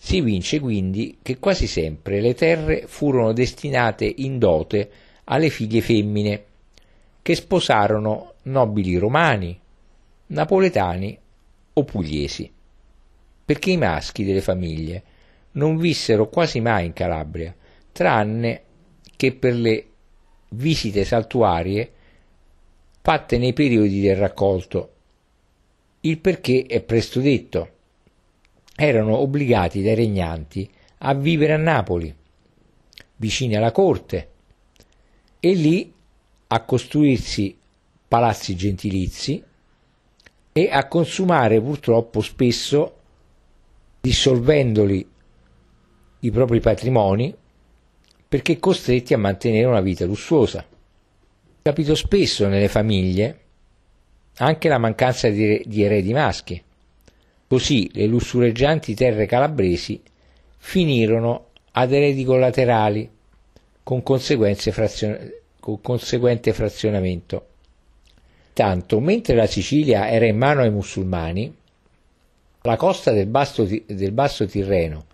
si 0.00 0.20
vince 0.20 0.60
quindi 0.60 1.18
che 1.20 1.38
quasi 1.38 1.66
sempre 1.66 2.20
le 2.20 2.32
terre 2.34 2.86
furono 2.86 3.32
destinate 3.32 4.10
in 4.18 4.38
dote 4.38 4.90
alle 5.24 5.50
figlie 5.50 5.80
femmine, 5.80 6.44
che 7.20 7.34
sposarono 7.34 8.34
nobili 8.44 8.96
romani, 8.96 9.58
napoletani 10.28 11.18
o 11.74 11.84
pugliesi, 11.84 12.50
perché 13.44 13.72
i 13.72 13.76
maschi 13.76 14.24
delle 14.24 14.40
famiglie 14.40 15.02
non 15.52 15.76
vissero 15.76 16.28
quasi 16.28 16.60
mai 16.60 16.86
in 16.86 16.92
Calabria, 16.92 17.54
tranne 17.90 18.62
che 19.16 19.32
per 19.32 19.54
le 19.54 19.86
visite 20.50 21.04
saltuarie 21.04 21.92
fatte 23.02 23.36
nei 23.36 23.52
periodi 23.52 24.00
del 24.00 24.16
raccolto. 24.16 24.92
Il 26.00 26.18
perché 26.18 26.64
è 26.66 26.80
presto 26.80 27.20
detto 27.20 27.72
erano 28.80 29.16
obbligati 29.16 29.82
dai 29.82 29.96
regnanti 29.96 30.70
a 30.98 31.12
vivere 31.12 31.54
a 31.54 31.56
Napoli, 31.56 32.14
vicini 33.16 33.56
alla 33.56 33.72
corte, 33.72 34.28
e 35.40 35.52
lì 35.52 35.92
a 36.46 36.62
costruirsi 36.62 37.58
palazzi 38.06 38.54
gentilizi 38.54 39.42
e 40.52 40.68
a 40.70 40.86
consumare 40.86 41.60
purtroppo 41.60 42.20
spesso, 42.20 42.96
dissolvendoli 44.00 45.10
i 46.20 46.30
propri 46.30 46.60
patrimoni, 46.60 47.34
perché 48.28 48.60
costretti 48.60 49.12
a 49.12 49.18
mantenere 49.18 49.66
una 49.66 49.80
vita 49.80 50.04
lussuosa. 50.04 50.64
Capito 51.62 51.94
spesso 51.96 52.46
nelle 52.46 52.68
famiglie 52.68 53.40
anche 54.36 54.68
la 54.68 54.78
mancanza 54.78 55.28
di, 55.30 55.64
di 55.66 55.82
eredi 55.82 56.12
maschi 56.12 56.62
Così 57.48 57.90
le 57.94 58.06
lussureggianti 58.06 58.94
terre 58.94 59.24
calabresi 59.24 60.00
finirono 60.58 61.46
ad 61.72 61.92
eredi 61.92 62.22
collaterali 62.22 63.08
con, 63.82 64.02
frazion- 64.02 65.32
con 65.58 65.80
conseguente 65.80 66.52
frazionamento. 66.52 67.46
Tanto, 68.52 69.00
mentre 69.00 69.34
la 69.34 69.46
Sicilia 69.46 70.10
era 70.10 70.26
in 70.26 70.36
mano 70.36 70.60
ai 70.60 70.70
musulmani, 70.70 71.54
la 72.62 72.76
costa 72.76 73.12
del, 73.12 73.28
Basso, 73.28 73.64
del 73.64 74.12
Basso 74.12 74.44
Tirreno 74.44 75.06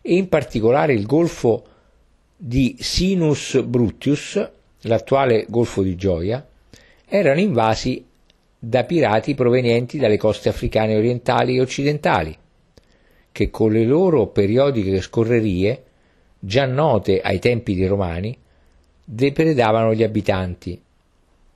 e 0.00 0.14
in 0.14 0.28
particolare 0.28 0.92
il 0.92 1.06
golfo 1.06 1.64
di 2.36 2.76
Sinus 2.78 3.60
Brutius, 3.62 4.48
l'attuale 4.82 5.46
golfo 5.48 5.82
di 5.82 5.96
Gioia, 5.96 6.46
erano 7.06 7.40
invasi 7.40 8.04
da 8.62 8.84
pirati 8.84 9.34
provenienti 9.34 9.96
dalle 9.96 10.18
coste 10.18 10.50
africane 10.50 10.94
orientali 10.94 11.56
e 11.56 11.62
occidentali, 11.62 12.36
che 13.32 13.48
con 13.48 13.72
le 13.72 13.84
loro 13.84 14.26
periodiche 14.26 15.00
scorrerie, 15.00 15.84
già 16.38 16.66
note 16.66 17.22
ai 17.22 17.38
tempi 17.38 17.74
dei 17.74 17.86
Romani, 17.86 18.36
depredavano 19.02 19.94
gli 19.94 20.02
abitanti, 20.02 20.78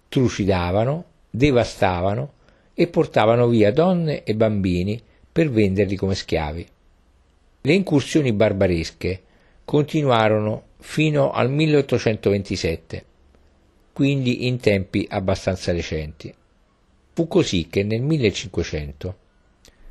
trucidavano, 0.09 1.05
devastavano 1.29 2.33
e 2.73 2.87
portavano 2.87 3.49
via 3.49 3.71
donne 3.71 4.23
e 4.25 4.35
bambini 4.35 4.99
per 5.31 5.51
venderli 5.51 5.97
come 5.97 6.15
schiavi. 6.15 6.67
Le 7.61 7.73
incursioni 7.73 8.33
barbaresche 8.33 9.21
continuarono 9.67 10.69
fino 10.79 11.33
al 11.33 11.51
1827, 11.51 13.05
quindi 13.93 14.47
in 14.47 14.59
tempi 14.59 15.07
abbastanza 15.11 15.71
recenti. 15.71 16.35
Fu 17.15 17.29
così 17.29 17.69
che 17.69 17.85
nel 17.85 18.03
1500 18.03 19.17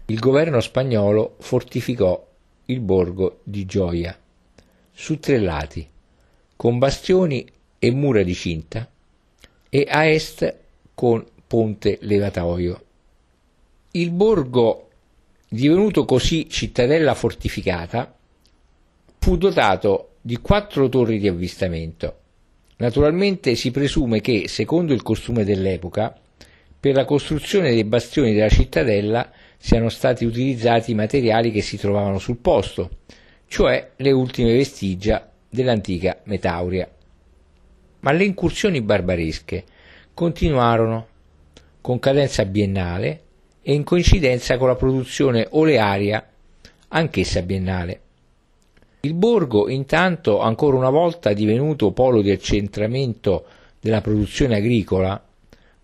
il 0.07 0.19
governo 0.19 0.59
spagnolo 0.59 1.37
fortificò 1.39 2.31
il 2.65 2.81
borgo 2.81 3.39
di 3.43 3.65
Gioia 3.65 4.19
su 4.91 5.17
tre 5.19 5.39
lati, 5.39 5.87
con 6.57 6.77
bastioni 6.79 7.49
e 7.79 7.91
mura 7.91 8.23
di 8.23 8.33
cinta, 8.33 8.89
e 9.69 9.87
a 9.89 10.05
est 10.05 10.59
con 10.93 11.25
ponte 11.47 11.97
levatoio. 12.01 12.83
Il 13.91 14.11
borgo, 14.11 14.89
divenuto 15.47 16.03
così 16.03 16.49
cittadella 16.49 17.13
fortificata, 17.13 18.17
fu 19.19 19.37
dotato 19.37 20.15
di 20.19 20.37
quattro 20.39 20.89
torri 20.89 21.19
di 21.19 21.29
avvistamento. 21.29 22.17
Naturalmente 22.77 23.55
si 23.55 23.71
presume 23.71 24.19
che, 24.19 24.49
secondo 24.49 24.91
il 24.91 25.01
costume 25.01 25.45
dell'epoca, 25.45 26.17
per 26.83 26.95
la 26.95 27.05
costruzione 27.05 27.69
dei 27.69 27.85
bastioni 27.85 28.33
della 28.33 28.49
cittadella 28.49 29.31
siano 29.57 29.87
stati 29.87 30.25
utilizzati 30.25 30.91
i 30.91 30.95
materiali 30.95 31.49
che 31.49 31.61
si 31.61 31.77
trovavano 31.77 32.19
sul 32.19 32.35
posto, 32.35 32.89
cioè 33.47 33.91
le 33.95 34.11
ultime 34.11 34.51
vestigia 34.51 35.31
dell'antica 35.47 36.19
Metauria. 36.25 36.85
Ma 38.01 38.11
le 38.11 38.25
incursioni 38.25 38.81
barbaresche 38.81 39.63
continuarono 40.13 41.07
con 41.79 41.99
cadenza 41.99 42.43
biennale 42.43 43.21
e 43.61 43.73
in 43.73 43.85
coincidenza 43.85 44.57
con 44.57 44.67
la 44.67 44.75
produzione 44.75 45.47
olearia, 45.51 46.27
anch'essa 46.89 47.41
biennale. 47.43 48.01
Il 48.99 49.13
borgo, 49.13 49.69
intanto, 49.69 50.41
ancora 50.41 50.75
una 50.75 50.89
volta 50.89 51.31
divenuto 51.31 51.91
polo 51.91 52.21
di 52.21 52.31
accentramento 52.31 53.45
della 53.79 54.01
produzione 54.01 54.57
agricola, 54.57 55.27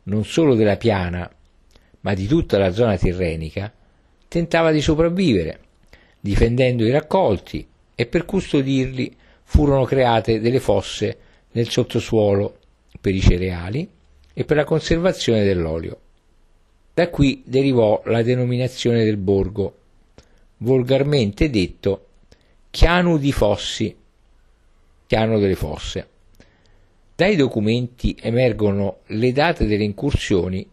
non 0.09 0.25
solo 0.25 0.55
della 0.55 0.77
piana, 0.77 1.29
ma 2.01 2.13
di 2.13 2.27
tutta 2.27 2.57
la 2.57 2.71
zona 2.71 2.97
tirrenica, 2.97 3.71
tentava 4.27 4.71
di 4.71 4.81
sopravvivere, 4.81 5.59
difendendo 6.19 6.85
i 6.85 6.91
raccolti 6.91 7.65
e 7.95 8.05
per 8.05 8.25
custodirli 8.25 9.15
furono 9.43 9.85
create 9.85 10.39
delle 10.39 10.59
fosse 10.59 11.17
nel 11.51 11.69
sottosuolo 11.69 12.57
per 12.99 13.15
i 13.15 13.21
cereali 13.21 13.89
e 14.33 14.45
per 14.45 14.57
la 14.57 14.63
conservazione 14.63 15.43
dell'olio. 15.43 15.99
Da 16.93 17.09
qui 17.09 17.43
derivò 17.45 18.01
la 18.05 18.21
denominazione 18.21 19.03
del 19.05 19.17
borgo, 19.17 19.77
volgarmente 20.57 21.49
detto 21.49 22.07
Chianu 22.69 23.17
di 23.17 23.31
Fossi, 23.31 23.95
Chiano 25.07 25.39
delle 25.39 25.55
Fosse. 25.55 26.07
Dai 27.19 27.35
documenti 27.35 28.15
emergono 28.17 28.99
le 29.07 29.33
date 29.33 29.65
delle 29.65 29.83
incursioni 29.83 30.65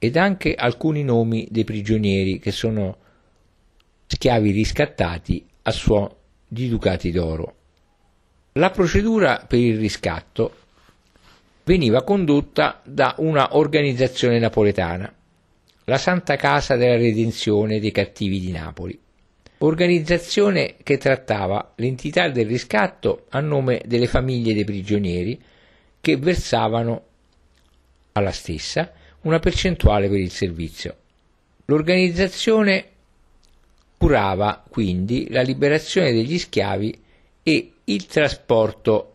ed 0.00 0.16
anche 0.16 0.52
alcuni 0.52 1.04
nomi 1.04 1.46
dei 1.48 1.62
prigionieri 1.62 2.40
che 2.40 2.50
sono 2.50 2.96
schiavi 4.08 4.50
riscattati 4.50 5.46
a 5.62 5.70
suon 5.70 6.12
di 6.48 6.68
ducati 6.68 7.12
d'oro. 7.12 7.54
La 8.54 8.70
procedura 8.70 9.44
per 9.46 9.60
il 9.60 9.78
riscatto 9.78 10.56
veniva 11.62 12.02
condotta 12.02 12.80
da 12.84 13.14
una 13.18 13.56
organizzazione 13.56 14.40
napoletana, 14.40 15.14
la 15.84 15.98
Santa 15.98 16.34
Casa 16.34 16.74
della 16.74 16.96
Redenzione 16.96 17.78
dei 17.78 17.92
Cattivi 17.92 18.40
di 18.40 18.50
Napoli, 18.50 18.98
organizzazione 19.58 20.74
che 20.82 20.98
trattava 20.98 21.74
l'entità 21.76 22.28
del 22.28 22.46
riscatto 22.46 23.26
a 23.28 23.38
nome 23.38 23.82
delle 23.86 24.08
famiglie 24.08 24.52
dei 24.52 24.64
prigionieri 24.64 25.40
che 26.02 26.16
versavano 26.16 27.04
alla 28.12 28.32
stessa 28.32 28.92
una 29.22 29.38
percentuale 29.38 30.08
per 30.08 30.18
il 30.18 30.32
servizio. 30.32 30.96
L'organizzazione 31.66 32.86
curava 33.96 34.64
quindi 34.68 35.30
la 35.30 35.42
liberazione 35.42 36.12
degli 36.12 36.38
schiavi 36.38 37.00
e 37.44 37.72
il 37.84 38.06
trasporto 38.06 39.14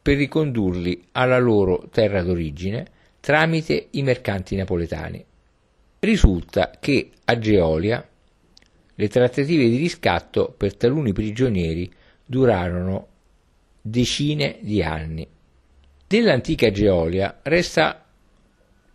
per 0.00 0.16
ricondurli 0.16 1.08
alla 1.10 1.40
loro 1.40 1.88
terra 1.90 2.22
d'origine 2.22 2.86
tramite 3.18 3.88
i 3.90 4.02
mercanti 4.02 4.54
napoletani. 4.54 5.24
Risulta 5.98 6.70
che 6.78 7.10
a 7.24 7.36
Geolia 7.36 8.08
le 8.94 9.08
trattative 9.08 9.68
di 9.68 9.76
riscatto 9.76 10.54
per 10.56 10.76
taluni 10.76 11.12
prigionieri 11.12 11.92
durarono 12.24 13.08
decine 13.82 14.58
di 14.60 14.84
anni. 14.84 15.34
Dell'antica 16.08 16.70
Geolia 16.70 17.40
resta 17.42 18.04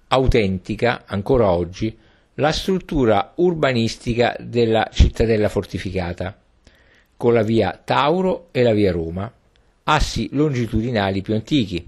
autentica 0.08 1.04
ancora 1.06 1.52
oggi 1.52 1.98
la 2.36 2.54
struttura 2.54 3.34
urbanistica 3.36 4.38
della 4.40 4.90
cittadella 4.94 5.50
fortificata, 5.50 6.40
con 7.18 7.34
la 7.34 7.42
via 7.44 7.78
Tauro 7.84 8.48
e 8.52 8.64
la 8.64 8.72
via 8.72 8.94
Roma, 8.94 9.30
assi 9.84 10.30
longitudinali 10.32 11.22
più 11.22 11.34
antichi, 11.34 11.86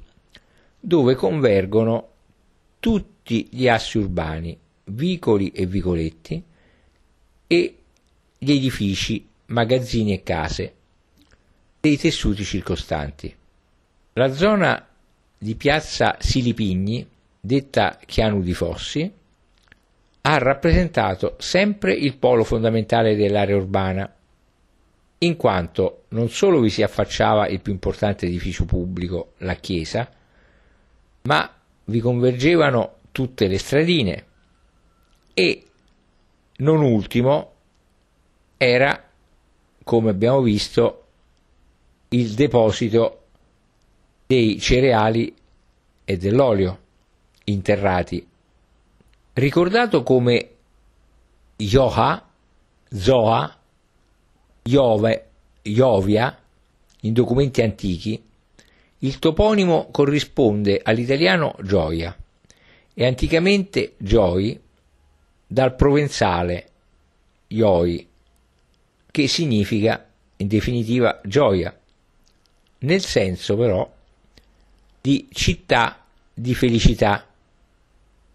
dove 0.77 1.15
convergono 1.15 2.09
tutti 2.81 3.47
gli 3.49 3.69
assi 3.69 3.99
urbani, 3.99 4.57
vicoli 4.83 5.51
e 5.51 5.65
vicoletti, 5.65 6.43
e 7.47 7.77
gli 8.38 8.51
edifici, 8.51 9.25
magazzini 9.45 10.12
e 10.12 10.21
case 10.21 10.73
dei 11.79 11.95
tessuti 11.97 12.43
circostanti. 12.43 13.33
La 14.15 14.33
zona 14.33 14.88
di 15.43 15.56
piazza 15.56 16.15
Silipigni, 16.19 17.06
detta 17.38 17.99
Chianu 18.06 18.41
di 18.41 18.53
Fossi, 18.53 19.12
ha 20.21 20.38
rappresentato 20.38 21.36
sempre 21.38 21.93
il 21.93 22.15
polo 22.15 22.45
fondamentale 22.45 23.17
dell'area 23.17 23.58
urbana 23.58 24.15
in 25.17 25.36
quanto 25.36 26.03
non 26.10 26.29
solo 26.29 26.62
vi 26.62 26.69
si 26.69 26.82
affacciava 26.82 27.47
il 27.47 27.60
più 27.60 27.73
importante 27.73 28.25
edificio 28.25 28.63
pubblico, 28.63 29.34
la 29.39 29.56
chiesa, 29.56 30.10
ma 31.23 31.53
vi 31.86 31.99
convergevano 31.99 32.99
tutte 33.12 33.47
le 33.47 33.58
stradine 33.58 34.25
e 35.34 35.63
non 36.58 36.82
ultimo 36.82 37.51
era, 38.56 39.10
come 39.84 40.10
abbiamo 40.10 40.41
visto, 40.41 41.08
il 42.10 42.32
deposito 42.32 43.22
dei 44.25 44.59
cereali 44.59 45.33
e 46.05 46.17
dell'olio 46.17 46.79
interrati, 47.45 48.25
ricordato 49.33 50.03
come 50.03 50.49
Yoha, 51.57 52.25
Zoa, 52.89 53.57
Iove, 54.63 55.27
Iovia, 55.63 56.38
in 57.01 57.13
documenti 57.13 57.62
antichi, 57.62 58.21
il 58.99 59.19
toponimo 59.19 59.89
corrisponde 59.91 60.79
all'italiano 60.81 61.55
gioia 61.62 62.15
e 62.93 63.05
anticamente 63.05 63.95
gioi 63.97 64.59
dal 65.45 65.75
provenzale 65.75 66.69
ioi, 67.47 68.07
che 69.12 69.27
significa 69.27 70.09
in 70.38 70.47
definitiva 70.47 71.19
gioia, 71.23 71.77
nel 72.79 73.03
senso 73.03 73.55
però 73.55 73.91
di 75.05 75.27
città 75.33 76.05
di 76.33 76.55
felicità. 76.55 77.27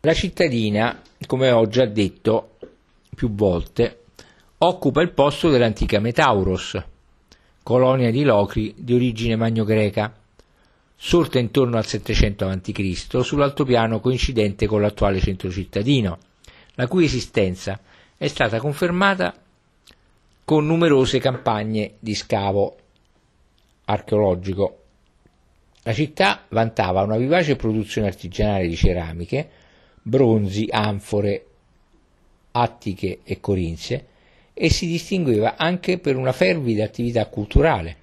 La 0.00 0.12
cittadina, 0.12 1.00
come 1.24 1.50
ho 1.50 1.66
già 1.66 1.86
detto 1.86 2.58
più 3.14 3.30
volte, 3.30 4.04
occupa 4.58 5.00
il 5.00 5.12
posto 5.12 5.48
dell'antica 5.48 5.98
Metauros, 5.98 6.78
colonia 7.62 8.10
di 8.10 8.22
Locri 8.22 8.74
di 8.76 8.92
origine 8.92 9.34
magno-greca, 9.34 10.14
sorta 10.94 11.38
intorno 11.38 11.78
al 11.78 11.86
700 11.86 12.46
a.C. 12.46 13.24
sull'altopiano 13.24 14.00
coincidente 14.00 14.66
con 14.66 14.82
l'attuale 14.82 15.20
centro 15.20 15.50
cittadino, 15.50 16.18
la 16.74 16.86
cui 16.86 17.04
esistenza 17.04 17.80
è 18.18 18.26
stata 18.26 18.58
confermata 18.58 19.34
con 20.44 20.66
numerose 20.66 21.18
campagne 21.18 21.94
di 21.98 22.14
scavo 22.14 22.76
archeologico. 23.86 24.82
La 25.88 25.94
città 25.94 26.44
vantava 26.50 27.00
una 27.00 27.16
vivace 27.16 27.56
produzione 27.56 28.08
artigianale 28.08 28.68
di 28.68 28.76
ceramiche, 28.76 29.48
bronzi, 30.02 30.68
anfore, 30.70 31.46
attiche 32.50 33.20
e 33.24 33.40
corinzie, 33.40 34.06
e 34.52 34.68
si 34.68 34.86
distingueva 34.86 35.56
anche 35.56 35.96
per 35.96 36.16
una 36.16 36.32
fervida 36.32 36.84
attività 36.84 37.24
culturale. 37.28 37.96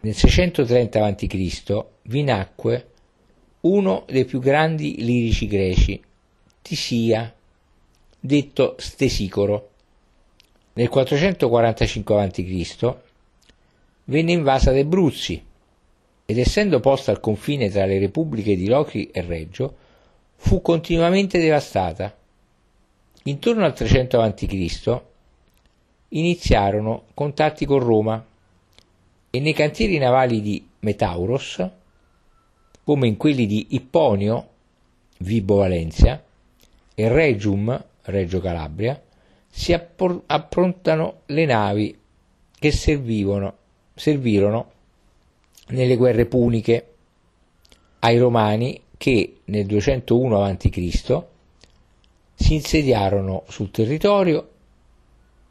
Nel 0.00 0.14
630 0.14 1.04
a.C. 1.04 1.84
vi 2.04 2.22
nacque 2.22 2.88
uno 3.60 4.06
dei 4.08 4.24
più 4.24 4.40
grandi 4.40 5.04
lirici 5.04 5.46
greci, 5.46 6.02
Tisia, 6.62 7.30
detto 8.18 8.74
Stesicoro, 8.78 9.68
Nel 10.72 10.88
445 10.88 12.22
a.C. 12.22 12.94
venne 14.04 14.32
invasa 14.32 14.72
dai 14.72 14.84
Bruzzi 14.84 15.44
ed 16.26 16.38
essendo 16.38 16.80
posta 16.80 17.12
al 17.12 17.20
confine 17.20 17.70
tra 17.70 17.86
le 17.86 18.00
repubbliche 18.00 18.56
di 18.56 18.66
Locri 18.66 19.10
e 19.10 19.20
Reggio, 19.20 19.76
fu 20.34 20.60
continuamente 20.60 21.38
devastata. 21.38 22.14
Intorno 23.22 23.64
al 23.64 23.72
300 23.72 24.20
a.C. 24.20 25.00
iniziarono 26.08 27.04
contatti 27.14 27.64
con 27.64 27.78
Roma 27.78 28.24
e 29.30 29.40
nei 29.40 29.52
cantieri 29.52 29.98
navali 29.98 30.42
di 30.42 30.66
Metauros, 30.80 31.64
come 32.82 33.06
in 33.06 33.16
quelli 33.16 33.46
di 33.46 33.68
Ipponio, 33.70 34.48
Vibo 35.18 35.56
Valencia, 35.56 36.22
e 36.94 37.08
Regium, 37.08 37.84
Reggio 38.02 38.40
Calabria, 38.40 39.00
si 39.48 39.72
approntano 39.72 41.20
le 41.26 41.44
navi 41.44 41.98
che 42.58 42.72
servivano, 42.72 43.56
servirono 43.94 44.72
nelle 45.68 45.96
guerre 45.96 46.26
puniche 46.26 46.94
ai 48.00 48.18
romani 48.18 48.80
che 48.96 49.38
nel 49.44 49.66
201 49.66 50.42
a.C. 50.42 51.22
si 52.34 52.54
insediarono 52.54 53.44
sul 53.48 53.70
territorio 53.70 54.48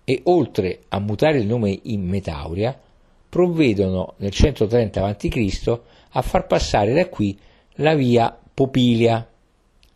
e 0.04 0.22
oltre 0.26 0.82
a 0.90 1.00
mutare 1.00 1.40
il 1.40 1.48
nome 1.48 1.80
in 1.84 2.08
Metauria, 2.08 2.80
provvedono 3.28 4.14
nel 4.18 4.32
130 4.32 5.06
a.C. 5.06 5.80
a 6.12 6.22
far 6.22 6.48
passare 6.48 6.94
da 6.94 7.08
qui 7.10 7.38
la 7.76 7.96
via 7.96 8.38
Popilia, 8.54 9.28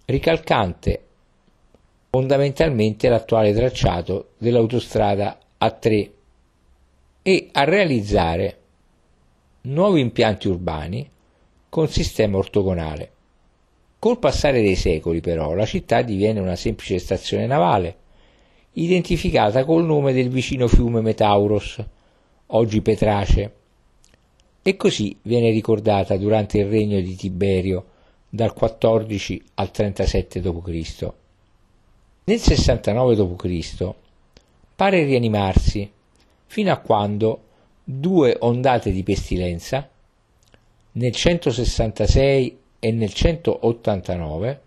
ricalcante 0.06 1.04
fondamentalmente 2.10 3.08
l'attuale 3.08 3.54
tracciato 3.54 4.32
dell'autostrada 4.40 5.38
A3 5.62 6.10
e 7.22 7.50
a 7.52 7.64
realizzare 7.64 8.59
nuovi 9.62 10.00
impianti 10.00 10.48
urbani 10.48 11.10
con 11.68 11.88
sistema 11.88 12.38
ortogonale. 12.38 13.12
Col 14.00 14.18
passare 14.18 14.62
dei 14.62 14.76
secoli 14.76 15.20
però 15.20 15.54
la 15.54 15.66
città 15.66 16.02
diviene 16.02 16.40
una 16.40 16.56
semplice 16.56 17.00
stazione 17.00 17.46
navale, 17.46 17.98
identificata 18.74 19.66
col 19.66 19.84
nome 19.84 20.14
del 20.14 20.30
vicino 20.30 20.68
fiume 20.68 21.02
Metauros, 21.02 21.84
oggi 22.48 22.82
Petrace, 22.82 23.54
e 24.62 24.76
così 24.78 25.18
viene 25.24 25.52
ricordata 25.52 26.16
durante 26.18 26.60
il 26.60 26.68
regno 26.68 27.00
di 27.02 27.16
Tiberio 27.16 27.86
dal 28.30 28.54
14 28.54 29.44
al 29.56 29.72
37 29.72 30.42
d.C. 30.42 31.12
Nel 32.26 32.40
69 32.40 33.16
d.C. 33.16 33.94
pare 34.76 35.04
rianimarsi 35.04 35.92
fino 36.46 36.72
a 36.72 36.78
quando 36.78 37.42
due 37.92 38.38
ondate 38.42 38.92
di 38.92 39.02
pestilenza, 39.02 39.90
nel 40.92 41.12
166 41.12 42.60
e 42.78 42.92
nel 42.92 43.12
189, 43.12 44.62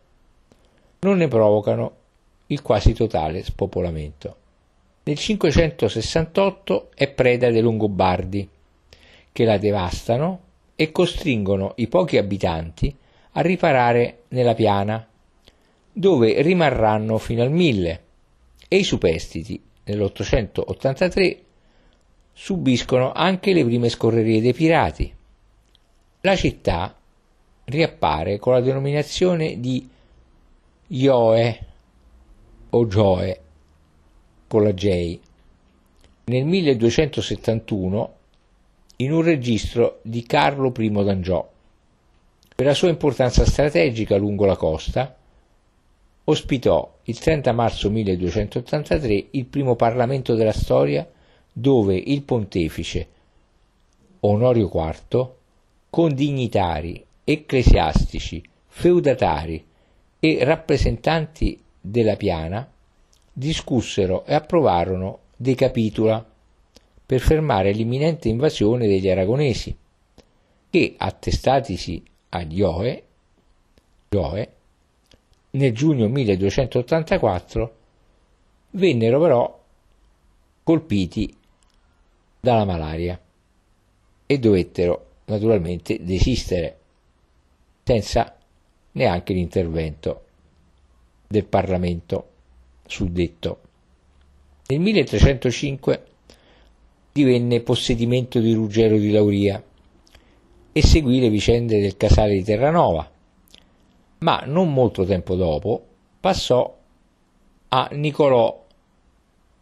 non 0.99 1.19
ne 1.19 1.29
provocano 1.29 1.93
il 2.47 2.63
quasi 2.63 2.93
totale 2.95 3.45
spopolamento. 3.45 4.37
Nel 5.05 5.17
568 5.17 6.91
è 6.97 7.09
preda 7.11 7.49
dei 7.49 7.61
Longobardi, 7.61 8.49
che 9.31 9.45
la 9.45 9.57
devastano 9.57 10.41
e 10.75 10.91
costringono 10.91 11.75
i 11.77 11.87
pochi 11.87 12.19
abitanti 12.19 12.93
a 13.33 13.41
riparare 13.41 14.23
nella 14.29 14.55
piana 14.55 15.07
dove 15.93 16.43
rimarranno 16.43 17.19
fino 17.19 17.43
al 17.43 17.53
1000 17.53 18.03
e 18.67 18.77
i 18.77 18.83
superstiti 18.83 19.63
nell'883 19.85 21.37
subiscono 22.33 23.13
anche 23.13 23.53
le 23.53 23.65
prime 23.65 23.89
scorrerie 23.89 24.41
dei 24.41 24.53
pirati. 24.53 25.15
La 26.23 26.37
città 26.37 26.97
riappare 27.65 28.39
con 28.39 28.53
la 28.55 28.61
denominazione 28.61 29.61
di 29.61 29.89
Ioe 30.89 31.67
o 32.71 32.87
Gioe 32.87 33.41
con 34.49 34.63
la 34.63 34.73
J 34.73 35.19
nel 36.25 36.45
1271 36.45 38.15
in 38.97 39.13
un 39.13 39.23
registro 39.23 39.99
di 40.03 40.23
Carlo 40.23 40.73
I 40.77 40.91
d'Angiò. 40.91 41.51
Per 42.55 42.67
la 42.67 42.75
sua 42.75 42.89
importanza 42.89 43.45
strategica 43.45 44.17
lungo 44.17 44.45
la 44.45 44.57
costa, 44.57 45.17
ospitò 46.25 46.99
il 47.05 47.19
30 47.19 47.53
marzo 47.53 47.91
1283 47.91 49.27
il 49.31 49.47
primo 49.47 49.75
Parlamento 49.75 50.35
della 50.35 50.53
storia 50.53 51.09
dove 51.53 51.97
il 51.97 52.23
pontefice 52.23 53.09
Onorio 54.21 54.71
IV, 54.73 55.31
con 55.91 56.15
dignitari, 56.15 57.05
ecclesiastici, 57.25 58.43
feudatari 58.67 59.65
e 60.19 60.45
rappresentanti 60.45 61.61
della 61.81 62.17
piana, 62.17 62.71
discussero 63.33 64.25
e 64.25 64.35
approvarono 64.35 65.19
dei 65.37 65.55
capitula 65.55 66.25
per 67.05 67.21
fermare 67.21 67.73
l'imminente 67.73 68.29
invasione 68.29 68.87
degli 68.87 69.09
aragonesi, 69.09 69.77
che, 70.71 70.95
attestatisi 70.97 72.03
a 72.31 72.47
Gioe, 72.47 73.03
Gioe 74.09 74.53
nel 75.51 75.75
giugno 75.75 76.09
1284 76.09 77.77
vennero 78.71 79.21
però 79.21 79.61
colpiti 80.63 81.37
dalla 82.45 82.65
malaria 82.65 83.21
e 84.27 84.39
dovettero 84.41 85.11
naturalmente 85.27 86.03
desistere 86.03 86.77
senza 87.85 88.37
neanche 88.93 89.33
l'intervento 89.33 90.25
del 91.29 91.45
Parlamento 91.45 92.31
suddetto. 92.85 93.61
Nel 94.67 94.81
1305 94.81 96.05
divenne 97.13 97.61
possedimento 97.61 98.41
di 98.41 98.53
Ruggero 98.55 98.97
di 98.97 99.13
Lauria 99.13 99.63
e 100.73 100.83
seguì 100.83 101.21
le 101.21 101.29
vicende 101.29 101.81
del 101.81 101.97
casale 101.97 102.35
di 102.35 102.43
Terranova, 102.43 103.09
ma 104.19 104.43
non 104.47 104.73
molto 104.73 105.05
tempo 105.05 105.37
dopo 105.37 105.87
passò 106.19 106.77
a 107.69 107.89
Nicolò 107.93 108.67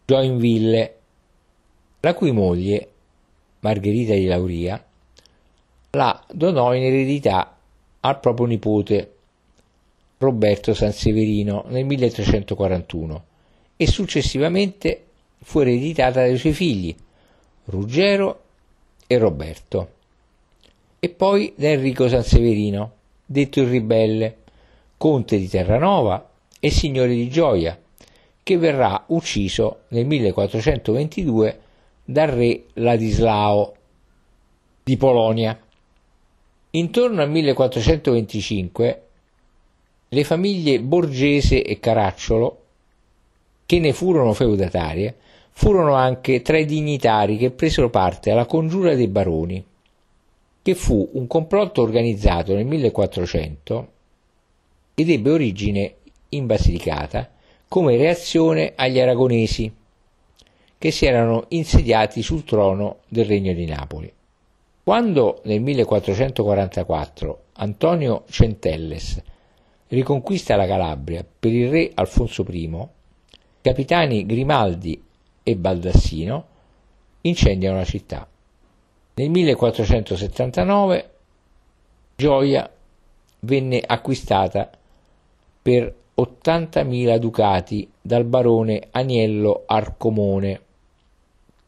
Joinville, 0.03 1.00
la 2.01 2.13
cui 2.13 2.31
moglie, 2.31 2.89
Margherita 3.59 4.13
di 4.13 4.25
Lauria, 4.25 4.83
la 5.91 6.23
donò 6.31 6.73
in 6.73 6.83
eredità 6.83 7.57
al 8.01 8.19
proprio 8.19 8.45
nipote 8.47 9.15
Roberto 10.17 10.73
Sanseverino 10.73 11.65
nel 11.67 11.85
1341 11.85 13.23
e 13.77 13.87
successivamente 13.87 15.05
fu 15.41 15.59
ereditata 15.59 16.21
dai 16.21 16.37
suoi 16.37 16.53
figli 16.53 16.95
Ruggero 17.65 18.41
e 19.07 19.17
Roberto 19.17 19.89
e 20.99 21.09
poi 21.09 21.53
da 21.55 21.69
Enrico 21.69 22.07
Sanseverino, 22.07 22.91
detto 23.25 23.59
il 23.59 23.67
ribelle, 23.67 24.37
conte 24.97 25.39
di 25.39 25.49
Terranova 25.49 26.29
e 26.59 26.69
signore 26.69 27.15
di 27.15 27.27
Gioia, 27.27 27.75
che 28.43 28.57
verrà 28.57 29.03
ucciso 29.07 29.79
nel 29.87 30.05
1422 30.05 31.59
dal 32.03 32.27
re 32.29 32.65
Ladislao 32.73 33.73
di 34.83 34.97
Polonia. 34.97 35.59
Intorno 36.71 37.21
al 37.21 37.29
1425 37.29 39.01
le 40.07 40.23
famiglie 40.23 40.81
Borgese 40.81 41.63
e 41.63 41.79
Caracciolo, 41.79 42.57
che 43.65 43.79
ne 43.79 43.93
furono 43.93 44.33
feudatarie, 44.33 45.15
furono 45.51 45.93
anche 45.93 46.41
tra 46.41 46.57
i 46.57 46.65
dignitari 46.65 47.37
che 47.37 47.51
presero 47.51 47.89
parte 47.89 48.31
alla 48.31 48.45
congiura 48.45 48.95
dei 48.95 49.07
baroni, 49.07 49.63
che 50.61 50.75
fu 50.75 51.09
un 51.13 51.27
complotto 51.27 51.81
organizzato 51.81 52.53
nel 52.53 52.65
1400 52.65 53.91
ed 54.95 55.09
ebbe 55.09 55.29
origine 55.29 55.95
in 56.29 56.45
Basilicata 56.45 57.29
come 57.67 57.95
reazione 57.95 58.73
agli 58.75 58.99
aragonesi 58.99 59.73
che 60.81 60.89
si 60.89 61.05
erano 61.05 61.45
insediati 61.49 62.23
sul 62.23 62.43
trono 62.43 63.01
del 63.07 63.25
regno 63.25 63.53
di 63.53 63.67
Napoli. 63.67 64.11
Quando 64.83 65.41
nel 65.43 65.61
1444 65.61 67.41
Antonio 67.53 68.23
Centelles 68.27 69.21
riconquista 69.89 70.55
la 70.55 70.65
Calabria 70.65 71.23
per 71.39 71.53
il 71.53 71.69
re 71.69 71.91
Alfonso 71.93 72.43
I, 72.49 72.87
capitani 73.61 74.25
Grimaldi 74.25 74.99
e 75.43 75.55
Baldassino 75.55 76.45
incendiano 77.21 77.77
la 77.77 77.85
città. 77.85 78.27
Nel 79.13 79.29
1479 79.29 81.09
Gioia 82.15 82.67
venne 83.41 83.83
acquistata 83.85 84.67
per 85.61 85.93
80.000 86.17 87.17
ducati 87.17 87.87
dal 88.01 88.23
barone 88.23 88.87
Aniello 88.89 89.61
Arcomone 89.67 90.69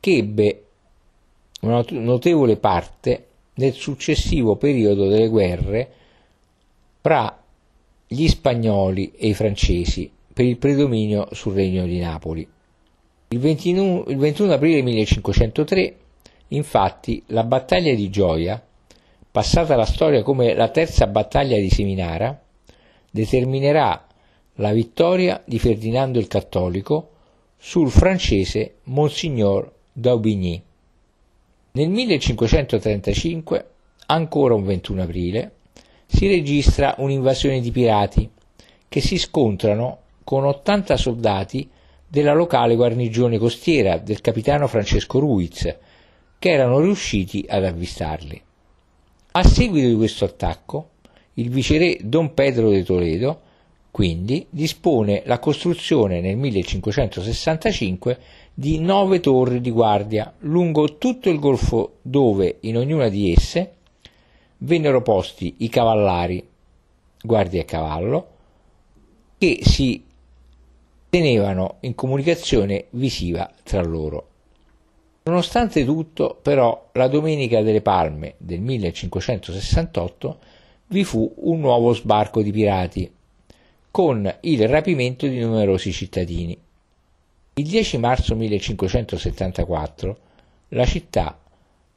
che 0.03 0.17
ebbe 0.17 0.65
una 1.61 1.81
notevole 1.91 2.57
parte 2.57 3.27
nel 3.53 3.71
successivo 3.71 4.57
periodo 4.57 5.07
delle 5.07 5.29
guerre 5.29 5.91
fra 6.99 7.41
gli 8.05 8.27
spagnoli 8.27 9.13
e 9.15 9.29
i 9.29 9.33
francesi 9.33 10.11
per 10.33 10.43
il 10.43 10.57
predominio 10.57 11.29
sul 11.31 11.53
regno 11.53 11.85
di 11.85 11.99
Napoli. 11.99 12.45
Il 13.29 13.39
21, 13.39 14.03
il 14.09 14.17
21 14.17 14.51
aprile 14.51 14.81
1503, 14.81 15.95
infatti, 16.49 17.23
la 17.27 17.45
battaglia 17.45 17.93
di 17.93 18.09
Gioia, 18.09 18.61
passata 19.31 19.75
alla 19.75 19.85
storia 19.85 20.21
come 20.21 20.53
la 20.53 20.67
terza 20.67 21.07
battaglia 21.07 21.57
di 21.57 21.69
Seminara, 21.69 22.43
determinerà 23.09 24.05
la 24.55 24.73
vittoria 24.73 25.41
di 25.45 25.59
Ferdinando 25.59 26.19
il 26.19 26.27
Cattolico 26.27 27.11
sul 27.55 27.89
francese 27.89 28.79
Monsignor 28.83 29.71
d'Aubigny. 29.93 30.61
Nel 31.71 31.89
1535, 31.89 33.65
ancora 34.07 34.55
un 34.55 34.63
21 34.65 35.01
aprile, 35.03 35.51
si 36.05 36.27
registra 36.27 36.95
un'invasione 36.97 37.61
di 37.61 37.71
pirati 37.71 38.29
che 38.89 39.01
si 39.01 39.17
scontrano 39.17 39.99
con 40.23 40.45
80 40.45 40.97
soldati 40.97 41.69
della 42.07 42.33
locale 42.33 42.75
guarnigione 42.75 43.37
costiera 43.37 43.97
del 43.97 44.21
capitano 44.21 44.67
Francesco 44.67 45.19
Ruiz, 45.19 45.75
che 46.37 46.49
erano 46.49 46.79
riusciti 46.79 47.45
ad 47.47 47.63
avvistarli. 47.63 48.41
A 49.31 49.43
seguito 49.43 49.87
di 49.87 49.95
questo 49.95 50.25
attacco, 50.25 50.89
il 51.35 51.49
viceré 51.49 51.97
Don 52.03 52.33
Pedro 52.33 52.69
de 52.69 52.83
Toledo 52.83 53.41
quindi 53.93 54.47
dispone 54.49 55.21
la 55.25 55.37
costruzione 55.37 56.19
nel 56.19 56.35
1565 56.35 58.17
di 58.53 58.79
nove 58.79 59.19
torri 59.19 59.61
di 59.61 59.71
guardia 59.71 60.31
lungo 60.39 60.97
tutto 60.97 61.29
il 61.29 61.39
golfo 61.39 61.97
dove 62.01 62.57
in 62.61 62.77
ognuna 62.77 63.09
di 63.09 63.31
esse 63.31 63.73
vennero 64.59 65.01
posti 65.01 65.55
i 65.59 65.69
cavallari, 65.69 66.47
guardie 67.21 67.61
a 67.61 67.65
cavallo, 67.65 68.27
che 69.37 69.59
si 69.61 70.03
tenevano 71.09 71.77
in 71.81 71.95
comunicazione 71.95 72.85
visiva 72.91 73.51
tra 73.63 73.81
loro. 73.81 74.27
Nonostante 75.23 75.85
tutto, 75.85 76.37
però, 76.41 76.89
la 76.93 77.07
Domenica 77.07 77.61
delle 77.61 77.81
Palme 77.81 78.35
del 78.37 78.61
1568 78.61 80.39
vi 80.87 81.03
fu 81.03 81.31
un 81.37 81.59
nuovo 81.59 81.93
sbarco 81.93 82.41
di 82.41 82.51
pirati 82.51 83.11
con 83.89 84.33
il 84.41 84.67
rapimento 84.67 85.27
di 85.27 85.39
numerosi 85.39 85.91
cittadini. 85.91 86.57
Il 87.55 87.67
10 87.67 87.99
marzo 87.99 88.35
1574 88.35 90.17
la 90.69 90.85
città, 90.85 91.39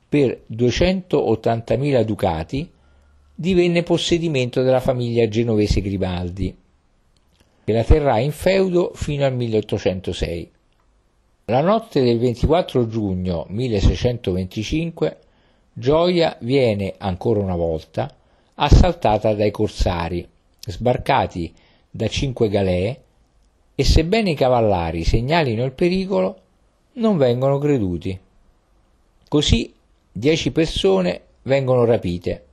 per 0.06 0.42
280.000 0.52 2.02
ducati, 2.02 2.70
divenne 3.34 3.82
possedimento 3.82 4.62
della 4.62 4.80
famiglia 4.80 5.26
genovese 5.28 5.80
Grimaldi, 5.80 6.54
che 7.64 7.72
la 7.72 7.84
terrà 7.84 8.18
in 8.18 8.32
feudo 8.32 8.92
fino 8.94 9.24
al 9.24 9.34
1806. 9.34 10.50
La 11.46 11.62
notte 11.62 12.02
del 12.02 12.18
24 12.18 12.86
giugno 12.86 13.46
1625 13.48 15.18
Gioia 15.72 16.36
viene 16.40 16.94
ancora 16.98 17.40
una 17.40 17.56
volta 17.56 18.14
assaltata 18.56 19.32
dai 19.32 19.50
corsari, 19.50 20.28
sbarcati 20.60 21.54
da 21.90 22.08
cinque 22.08 22.50
galee 22.50 23.04
e 23.78 23.84
sebbene 23.84 24.30
i 24.30 24.34
cavallari 24.34 25.04
segnalino 25.04 25.62
il 25.62 25.72
pericolo, 25.72 26.40
non 26.94 27.18
vengono 27.18 27.58
creduti. 27.58 28.18
Così 29.28 29.72
dieci 30.10 30.50
persone 30.50 31.20
vengono 31.42 31.84
rapite 31.84 32.44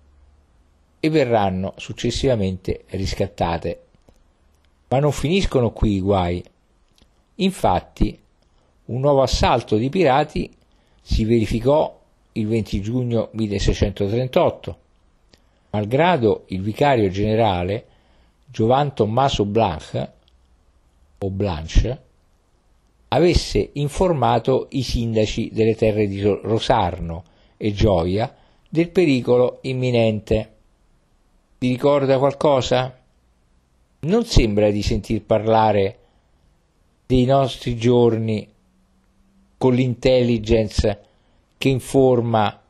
e 0.99 1.09
verranno 1.09 1.73
successivamente 1.77 2.83
riscattate. 2.89 3.81
Ma 4.89 4.99
non 4.99 5.13
finiscono 5.13 5.71
qui 5.71 5.93
i 5.93 6.01
guai. 6.01 6.43
Infatti, 7.35 8.19
un 8.85 8.99
nuovo 8.99 9.21
assalto 9.21 9.77
di 9.77 9.89
pirati 9.89 10.53
si 11.01 11.23
verificò 11.23 12.01
il 12.33 12.47
20 12.47 12.81
giugno 12.81 13.29
1638. 13.31 14.77
Malgrado 15.69 16.43
il 16.47 16.61
vicario 16.61 17.09
generale 17.09 17.85
Giovan 18.45 18.93
Tommaso 18.93 19.45
Blanche, 19.45 20.11
o 21.23 21.29
Blanche 21.29 22.01
avesse 23.09 23.69
informato 23.73 24.67
i 24.71 24.83
sindaci 24.83 25.49
delle 25.51 25.75
terre 25.75 26.07
di 26.07 26.21
Rosarno 26.21 27.23
e 27.57 27.71
Gioia 27.71 28.33
del 28.67 28.89
pericolo 28.89 29.59
imminente. 29.61 30.51
Vi 31.59 31.69
ricorda 31.69 32.17
qualcosa? 32.17 32.99
Non 33.99 34.25
sembra 34.25 34.71
di 34.71 34.81
sentir 34.81 35.23
parlare 35.23 35.99
dei 37.05 37.25
nostri 37.25 37.77
giorni 37.77 38.49
con 39.57 39.73
l'intelligence 39.75 41.01
che 41.57 41.69
informa 41.69 42.61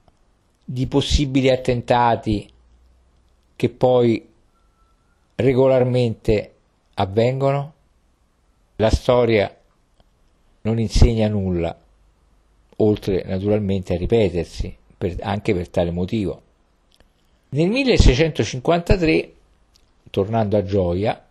di 0.64 0.86
possibili 0.88 1.50
attentati 1.50 2.48
che 3.56 3.70
poi 3.70 4.28
regolarmente 5.36 6.54
avvengono, 6.96 7.73
la 8.84 8.90
storia 8.90 9.58
non 10.64 10.78
insegna 10.78 11.30
nulla, 11.30 11.74
oltre 12.78 13.24
naturalmente 13.26 13.94
a 13.94 13.98
ripetersi, 13.98 14.76
per, 14.98 15.16
anche 15.22 15.54
per 15.54 15.70
tale 15.70 15.92
motivo. 15.92 16.42
Nel 17.50 17.70
1653, 17.70 19.34
tornando 20.10 20.58
a 20.58 20.64
Gioia, 20.66 21.26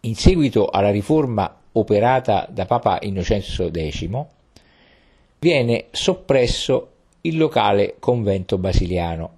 in 0.00 0.14
seguito 0.14 0.68
alla 0.68 0.90
riforma 0.90 1.60
operata 1.72 2.48
da 2.50 2.64
Papa 2.64 3.00
Innocenzo 3.02 3.70
X, 3.70 4.08
viene 5.38 5.86
soppresso 5.90 6.92
il 7.20 7.36
locale 7.36 7.96
convento 7.98 8.56
basiliano. 8.56 9.30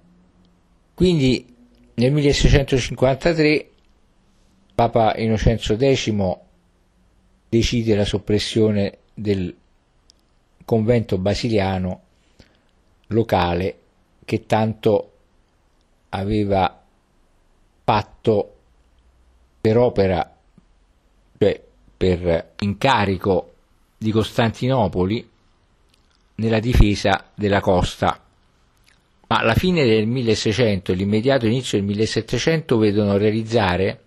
Quindi 0.93 1.53
nel 1.95 2.13
1653 2.13 3.69
Papa 4.73 5.15
Innocenzo 5.17 5.75
X 5.77 6.47
decide 7.49 7.95
la 7.95 8.05
soppressione 8.05 8.99
del 9.13 9.53
convento 10.63 11.17
basiliano 11.17 12.01
locale 13.07 13.77
che 14.23 14.45
tanto 14.45 15.11
aveva 16.09 16.83
fatto 17.83 18.55
per 19.59 19.77
opera, 19.77 20.37
cioè 21.37 21.63
per 21.97 22.51
incarico 22.59 23.53
di 23.97 24.11
Costantinopoli 24.11 25.27
nella 26.35 26.59
difesa 26.59 27.25
della 27.33 27.59
costa. 27.59 28.23
Ma 29.27 29.43
la 29.43 29.55
fine 29.55 29.85
del 29.85 30.07
1600 30.07 30.91
e 30.91 30.95
l'immediato 30.95 31.45
inizio 31.45 31.77
del 31.77 31.87
1700 31.87 32.77
vedono 32.77 33.17
realizzare 33.17 34.03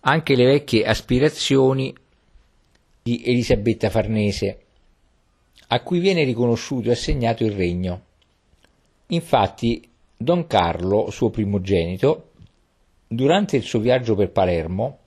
anche 0.00 0.34
le 0.34 0.44
vecchie 0.44 0.84
aspirazioni 0.84 1.94
di 3.02 3.22
Elisabetta 3.24 3.90
Farnese, 3.90 4.58
a 5.68 5.80
cui 5.82 6.00
viene 6.00 6.24
riconosciuto 6.24 6.88
e 6.88 6.92
assegnato 6.92 7.44
il 7.44 7.52
regno. 7.52 8.02
Infatti, 9.08 9.88
Don 10.16 10.46
Carlo, 10.46 11.10
suo 11.10 11.30
primogenito, 11.30 12.30
durante 13.06 13.56
il 13.56 13.62
suo 13.62 13.80
viaggio 13.80 14.14
per 14.14 14.30
Palermo, 14.30 14.98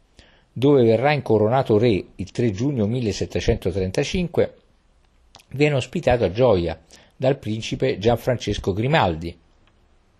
dove 0.51 0.83
verrà 0.83 1.11
incoronato 1.11 1.77
re 1.77 2.05
il 2.15 2.31
3 2.31 2.51
giugno 2.51 2.85
1735, 2.85 4.55
viene 5.49 5.75
ospitato 5.75 6.23
a 6.23 6.31
Gioia 6.31 6.79
dal 7.15 7.37
principe 7.37 7.97
Gianfrancesco 7.97 8.73
Grimaldi. 8.73 9.37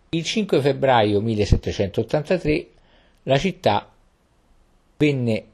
Il 0.10 0.24
5 0.24 0.62
febbraio 0.62 1.22
1783 1.22 2.68
la 3.24 3.38
città 3.38 3.92
venne 4.98 5.46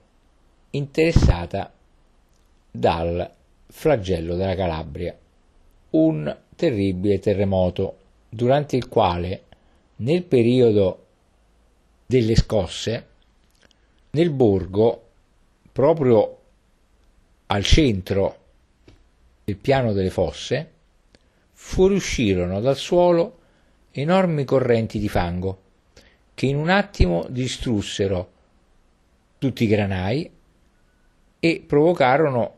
interessata 0.72 1.72
dal 2.72 3.30
flagello 3.68 4.36
della 4.36 4.56
Calabria, 4.56 5.18
un 5.92 6.38
terribile 6.56 7.20
terremoto 7.20 7.98
durante 8.30 8.76
il 8.76 8.88
quale 8.88 9.44
nel 9.98 10.24
periodo 10.24 11.06
delle 12.06 12.36
scosse 12.36 13.08
nel 14.12 14.30
borgo 14.32 15.08
proprio 15.72 16.38
al 17.48 17.64
centro 17.64 18.38
del 19.44 19.58
piano 19.58 19.94
delle 19.94 20.10
fosse 20.10 20.72
fuoriuscirono 21.54 22.60
dal 22.62 22.78
suolo 22.78 23.38
enormi 23.92 24.44
correnti 24.46 25.00
di 25.00 25.10
fango 25.10 25.62
che 26.34 26.46
in 26.46 26.56
un 26.56 26.70
attimo 26.70 27.26
distrussero 27.30 28.32
tutti 29.38 29.64
i 29.64 29.68
granai 29.68 30.32
e 31.40 31.64
provocarono 31.66 32.56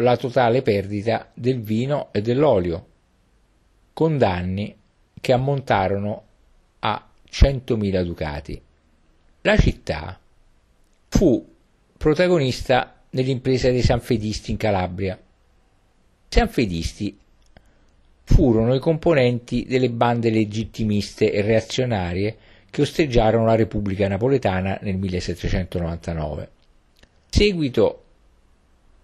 la 0.00 0.16
totale 0.16 0.62
perdita 0.62 1.30
del 1.34 1.60
vino 1.60 2.08
e 2.12 2.20
dell'olio, 2.22 2.86
con 3.92 4.18
danni 4.18 4.74
che 5.20 5.32
ammontarono 5.32 6.24
a 6.80 7.08
100.000 7.30 8.02
ducati. 8.02 8.60
La 9.42 9.56
città 9.56 10.18
fu 11.08 11.46
protagonista 11.96 13.02
nell'impresa 13.10 13.70
dei 13.70 13.82
Sanfedisti 13.82 14.50
in 14.50 14.56
Calabria. 14.56 15.14
I 15.14 15.20
Sanfedisti 16.28 17.18
furono 18.24 18.74
i 18.74 18.78
componenti 18.78 19.66
delle 19.66 19.90
bande 19.90 20.30
legittimiste 20.30 21.32
e 21.32 21.42
reazionarie 21.42 22.36
che 22.70 22.82
osteggiarono 22.82 23.46
la 23.46 23.56
Repubblica 23.56 24.06
Napoletana 24.06 24.78
nel 24.82 24.96
1799. 24.96 26.42
In 26.42 26.48
seguito 27.28 27.99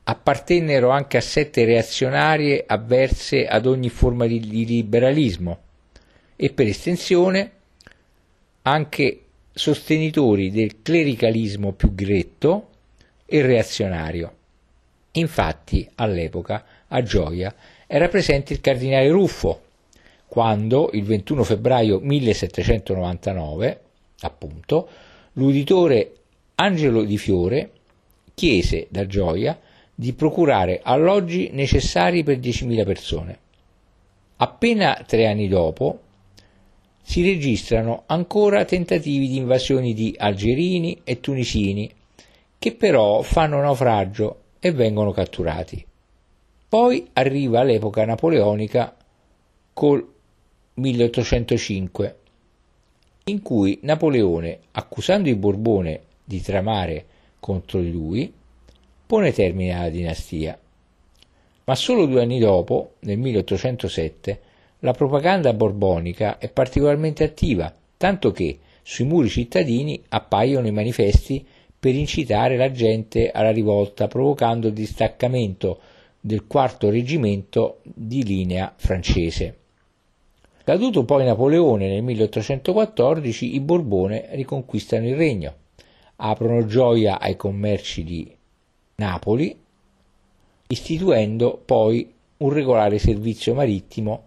appartennero 0.09 0.91
anche 0.91 1.17
a 1.17 1.21
sette 1.21 1.65
reazionarie 1.65 2.63
avverse 2.65 3.47
ad 3.47 3.67
ogni 3.67 3.89
forma 3.89 4.27
di, 4.27 4.65
liberalismo 4.65 5.59
e 6.37 6.53
per 6.53 6.69
estensione 6.69 7.51
anche 8.63 9.23
sostenitori 9.53 10.53
del 10.53 10.83
clericalismo 10.83 11.73
più 11.73 11.93
gretto 11.95 12.69
e 13.27 13.43
reazionario. 13.43 14.35
Infatti, 15.13 15.89
all'epoca, 15.97 16.65
a 16.87 17.03
Gioia 17.03 17.53
era 17.87 18.09
presente 18.09 18.53
il 18.53 18.61
cardinale 18.61 19.09
Ruffo, 19.09 19.63
quando 20.29 20.91
il 20.93 21.03
21 21.03 21.43
febbraio 21.43 21.99
1799, 21.99 23.81
appunto, 24.21 24.89
l'uditore 25.33 26.13
Angelo 26.57 27.03
Di 27.03 27.19
Fiore 27.19 27.71
chiese 28.35 28.87
da 28.91 29.07
Gioia 29.07 29.59
di 29.99 30.13
procurare 30.13 30.81
alloggi 30.83 31.49
necessari 31.53 32.23
per 32.23 32.39
10.000 32.39 32.85
persone. 32.85 33.39
Appena 34.37 35.03
tre 35.07 35.27
anni 35.27 35.49
dopo 35.49 36.01
si 37.01 37.25
registrano 37.25 38.03
ancora 38.07 38.67
tentativi 38.67 39.27
di 39.27 39.37
invasioni 39.37 39.95
di 39.95 40.15
algerini 40.19 41.01
e 41.03 41.21
tunisini 41.21 41.91
che 42.59 42.75
però 42.75 43.23
fanno 43.23 43.61
naufragio 43.61 44.41
e 44.61 44.71
vengono 44.73 45.13
catturati. 45.13 45.85
Poi 46.69 47.09
arriva 47.15 47.63
l'epoca 47.63 48.05
napoleonica 48.05 48.95
col 49.73 50.07
1805, 50.75 52.17
in 53.25 53.41
cui 53.41 53.79
Napoleone, 53.83 54.59
accusando 54.73 55.31
i 55.31 55.35
Borbone 55.35 56.01
di 56.23 56.43
tramare 56.43 57.07
contro 57.41 57.81
di 57.81 57.91
lui, 57.91 58.33
pone 59.07 59.33
termine 59.33 59.73
alla 59.73 59.89
dinastia. 59.89 60.59
Ma 61.65 61.75
solo 61.75 62.07
due 62.07 62.23
anni 62.23 62.39
dopo, 62.39 62.95
nel 63.01 63.19
1807, 63.19 64.41
la 64.81 64.93
propaganda 64.93 65.53
borbonica 65.53 66.39
è 66.39 66.49
particolarmente 66.49 67.25
attiva, 67.25 67.73
tanto 67.97 68.31
che 68.33 68.59
sui 68.83 69.05
muri 69.05 69.29
cittadini 69.29 70.01
appaiono 70.09 70.67
i 70.67 70.73
manifesti 70.73 71.45
per 71.79 71.95
incitare 71.95 72.57
la 72.57 72.71
gente 72.71 73.31
alla 73.31 73.51
rivolta, 73.51 74.07
provocando 74.07 74.69
il 74.69 74.73
distaccamento 74.73 75.81
del 76.21 76.47
quarto 76.47 76.91
reggimento 76.91 77.79
di 77.83 78.25
linea 78.25 78.73
francese. 78.77 79.57
Caduto 80.65 81.05
poi 81.05 81.25
Napoleone 81.25 81.89
nel 81.89 82.03
1814, 82.03 83.55
i 83.55 83.61
Borbone 83.61 84.29
riconquistano 84.33 85.07
il 85.07 85.15
regno, 85.15 85.55
aprono 86.17 86.67
gioia 86.67 87.21
ai 87.21 87.37
commerci 87.37 88.03
di 88.03 88.37
Napoli, 88.97 89.55
istituendo 90.69 91.61
poi 91.65 92.13
un 92.39 92.51
regolare 92.51 92.99
servizio 92.99 93.53
marittimo 93.53 94.23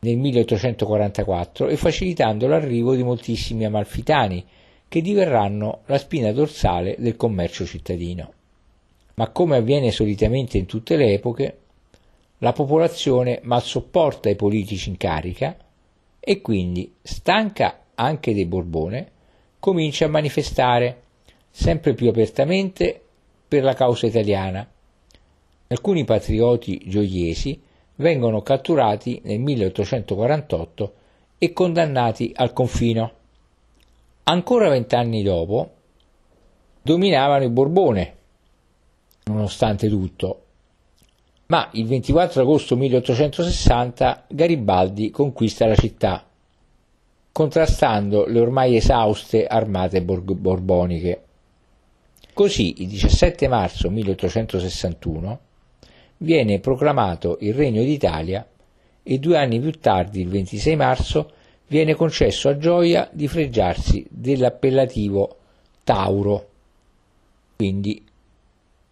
nel 0.00 0.18
1844 0.18 1.68
e 1.68 1.76
facilitando 1.76 2.46
l'arrivo 2.46 2.94
di 2.94 3.02
moltissimi 3.02 3.64
amalfitani 3.64 4.44
che 4.86 5.00
diverranno 5.00 5.80
la 5.86 5.96
spina 5.96 6.30
dorsale 6.32 6.96
del 6.98 7.16
commercio 7.16 7.64
cittadino. 7.64 8.32
Ma 9.14 9.30
come 9.30 9.56
avviene 9.56 9.90
solitamente 9.90 10.58
in 10.58 10.66
tutte 10.66 10.96
le 10.96 11.14
epoche, 11.14 11.58
la 12.38 12.52
popolazione 12.52 13.40
mal 13.44 13.62
sopporta 13.62 14.28
i 14.28 14.36
politici 14.36 14.90
in 14.90 14.98
carica 14.98 15.56
e 16.20 16.40
quindi, 16.42 16.92
stanca 17.00 17.84
anche 17.94 18.34
dei 18.34 18.44
Borbone, 18.44 19.10
comincia 19.58 20.04
a 20.04 20.08
manifestare 20.08 21.02
sempre 21.50 21.94
più 21.94 22.08
apertamente 22.08 23.03
per 23.54 23.62
la 23.62 23.74
causa 23.74 24.08
italiana. 24.08 24.68
Alcuni 25.68 26.02
patrioti 26.02 26.82
gioiesi 26.86 27.62
vengono 27.96 28.42
catturati 28.42 29.20
nel 29.22 29.38
1848 29.38 30.94
e 31.38 31.52
condannati 31.52 32.32
al 32.34 32.52
confino. 32.52 33.12
Ancora 34.24 34.68
vent'anni 34.68 35.22
dopo 35.22 35.70
dominavano 36.82 37.44
i 37.44 37.48
Borbone, 37.48 38.16
nonostante 39.26 39.88
tutto, 39.88 40.42
ma 41.46 41.68
il 41.74 41.86
24 41.86 42.42
agosto 42.42 42.76
1860 42.76 44.24
Garibaldi 44.30 45.10
conquista 45.10 45.66
la 45.66 45.76
città, 45.76 46.26
contrastando 47.30 48.26
le 48.26 48.40
ormai 48.40 48.74
esauste 48.74 49.46
armate 49.46 50.02
borboniche. 50.02 51.23
Così 52.34 52.82
il 52.82 52.88
17 52.88 53.46
marzo 53.46 53.88
1861 53.90 55.38
viene 56.16 56.58
proclamato 56.58 57.38
il 57.42 57.54
Regno 57.54 57.84
d'Italia 57.84 58.44
e 59.04 59.18
due 59.18 59.38
anni 59.38 59.60
più 59.60 59.70
tardi, 59.70 60.20
il 60.20 60.28
26 60.30 60.74
marzo, 60.74 61.30
viene 61.68 61.94
concesso 61.94 62.48
a 62.48 62.58
Gioia 62.58 63.08
di 63.12 63.28
fregiarsi 63.28 64.04
dell'appellativo 64.10 65.36
Tauro, 65.84 66.48
quindi 67.54 68.04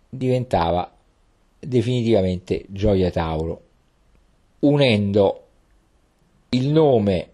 diventava 0.09 0.89
definitivamente 1.59 2.65
Gioia 2.69 3.11
Tauro, 3.11 3.63
unendo 4.61 5.47
il 6.51 6.69
nome 6.69 7.31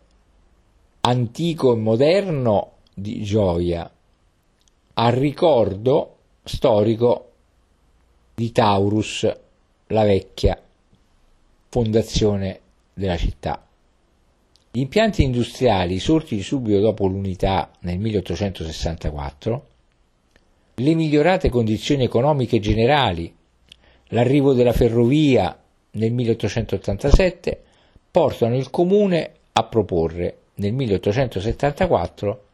antico 1.01 1.75
e 1.75 1.77
moderno 1.77 2.71
di 2.94 3.23
Gioia 3.23 3.92
al 5.01 5.13
ricordo 5.13 6.17
storico 6.43 7.31
di 8.35 8.51
Taurus, 8.51 9.33
la 9.89 10.03
vecchia 10.03 10.61
fondazione 11.69 12.61
della 12.95 13.17
città. 13.17 13.65
Gli 14.73 14.81
impianti 14.81 15.23
industriali 15.23 16.01
sorti 16.01 16.43
subito 16.43 16.81
dopo 16.81 17.07
l'unità 17.07 17.71
nel 17.81 17.99
1864, 18.01 19.67
le 20.75 20.95
migliorate 20.95 21.49
condizioni 21.49 22.03
economiche 22.03 22.59
generali, 22.59 23.33
l'arrivo 24.09 24.53
della 24.53 24.73
ferrovia 24.73 25.57
nel 25.93 26.13
1887 26.13 27.63
portano 28.11 28.57
il 28.57 28.69
comune 28.71 29.33
a 29.53 29.63
proporre 29.63 30.39
nel 30.55 30.73
1874 30.73 32.45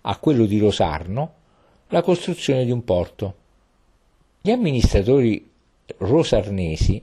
a 0.00 0.16
quello 0.18 0.46
di 0.46 0.58
Rosarno 0.58 1.34
la 1.92 2.00
costruzione 2.00 2.64
di 2.64 2.70
un 2.70 2.84
porto. 2.84 3.34
Gli 4.40 4.50
amministratori 4.50 5.46
rosarnesi, 5.98 7.02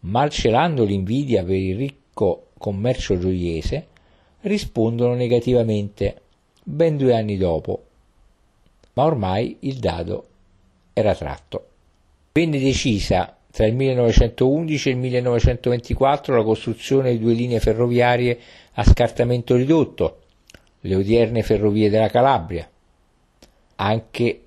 malcelando 0.00 0.84
l'invidia 0.84 1.44
per 1.44 1.56
il 1.56 1.76
ricco 1.76 2.46
commercio 2.56 3.18
gioiese, 3.18 3.88
rispondono 4.40 5.12
negativamente 5.12 6.22
ben 6.62 6.96
due 6.96 7.14
anni 7.14 7.36
dopo, 7.36 7.84
ma 8.94 9.04
ormai 9.04 9.58
il 9.60 9.76
dado 9.76 10.26
era 10.94 11.14
tratto. 11.14 11.66
Venne 12.32 12.58
decisa 12.58 13.36
tra 13.50 13.66
il 13.66 13.74
1911 13.74 14.88
e 14.88 14.92
il 14.92 14.98
1924 14.98 16.36
la 16.36 16.42
costruzione 16.42 17.10
di 17.10 17.18
due 17.18 17.34
linee 17.34 17.60
ferroviarie 17.60 18.38
a 18.72 18.82
scartamento 18.82 19.56
ridotto, 19.56 20.20
le 20.80 20.94
odierne 20.94 21.42
ferrovie 21.42 21.90
della 21.90 22.08
Calabria, 22.08 22.66
anche 23.76 24.40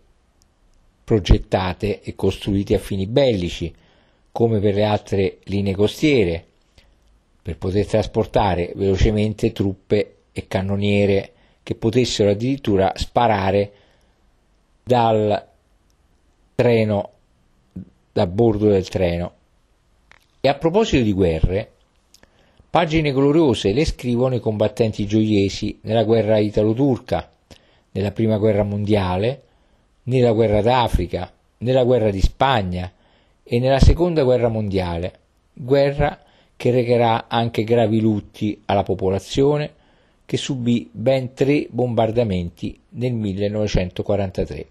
progettate 1.04 2.02
e 2.02 2.16
costruite 2.16 2.76
a 2.76 2.80
fini 2.80 3.06
bellici, 3.06 3.74
come 4.32 4.60
per 4.60 4.74
le 4.74 4.84
altre 4.84 5.38
linee 5.44 5.76
costiere, 5.76 6.46
per 7.42 7.58
poter 7.58 7.86
trasportare 7.86 8.74
velocemente 8.76 9.52
truppe 9.52 10.16
e 10.32 10.48
cannoniere 10.48 11.32
che 11.62 11.76
potessero 11.76 12.32
addirittura 12.32 12.92
sparare 12.96 13.72
dal 14.84 15.48
treno, 16.56 17.10
da 18.12 18.28
bordo 18.28 18.68
del 18.70 18.88
treno. 18.90 19.34
E 20.42 20.48
a 20.48 20.56
proposito 20.56 21.04
di 21.04 21.14
guerre, 21.14 21.72
pagine 22.70 23.12
gloriose 23.12 23.74
le 23.74 23.86
scrivono 23.86 24.36
i 24.36 24.40
combattenti 24.40 25.06
gioiesi 25.06 25.80
nella 25.82 26.04
guerra 26.04 26.38
italo-turca, 26.38 27.32
nella 27.96 28.12
prima 28.12 28.38
guerra 28.38 28.64
mondiale, 28.64 29.42
nella 30.04 30.34
guerra 30.34 30.62
d'Africa, 30.62 31.32
nella 31.60 31.84
guerra 31.84 32.12
di 32.12 32.20
Spagna 32.20 32.92
e 33.42 33.60
nella 33.60 33.80
seconda 33.80 34.24
guerra 34.24 34.50
mondiale, 34.50 35.14
guerra 35.54 36.22
che 36.58 36.72
recherà 36.72 37.28
anche 37.28 37.64
gravi 37.64 38.02
lutti 38.02 38.62
alla 38.66 38.84
popolazione 38.84 39.72
che 40.26 40.38
subì 40.38 40.90
ben 40.92 41.34
tre 41.34 41.68
bombardamenti 41.70 42.78
nel 42.90 43.14
1943. 43.14 44.68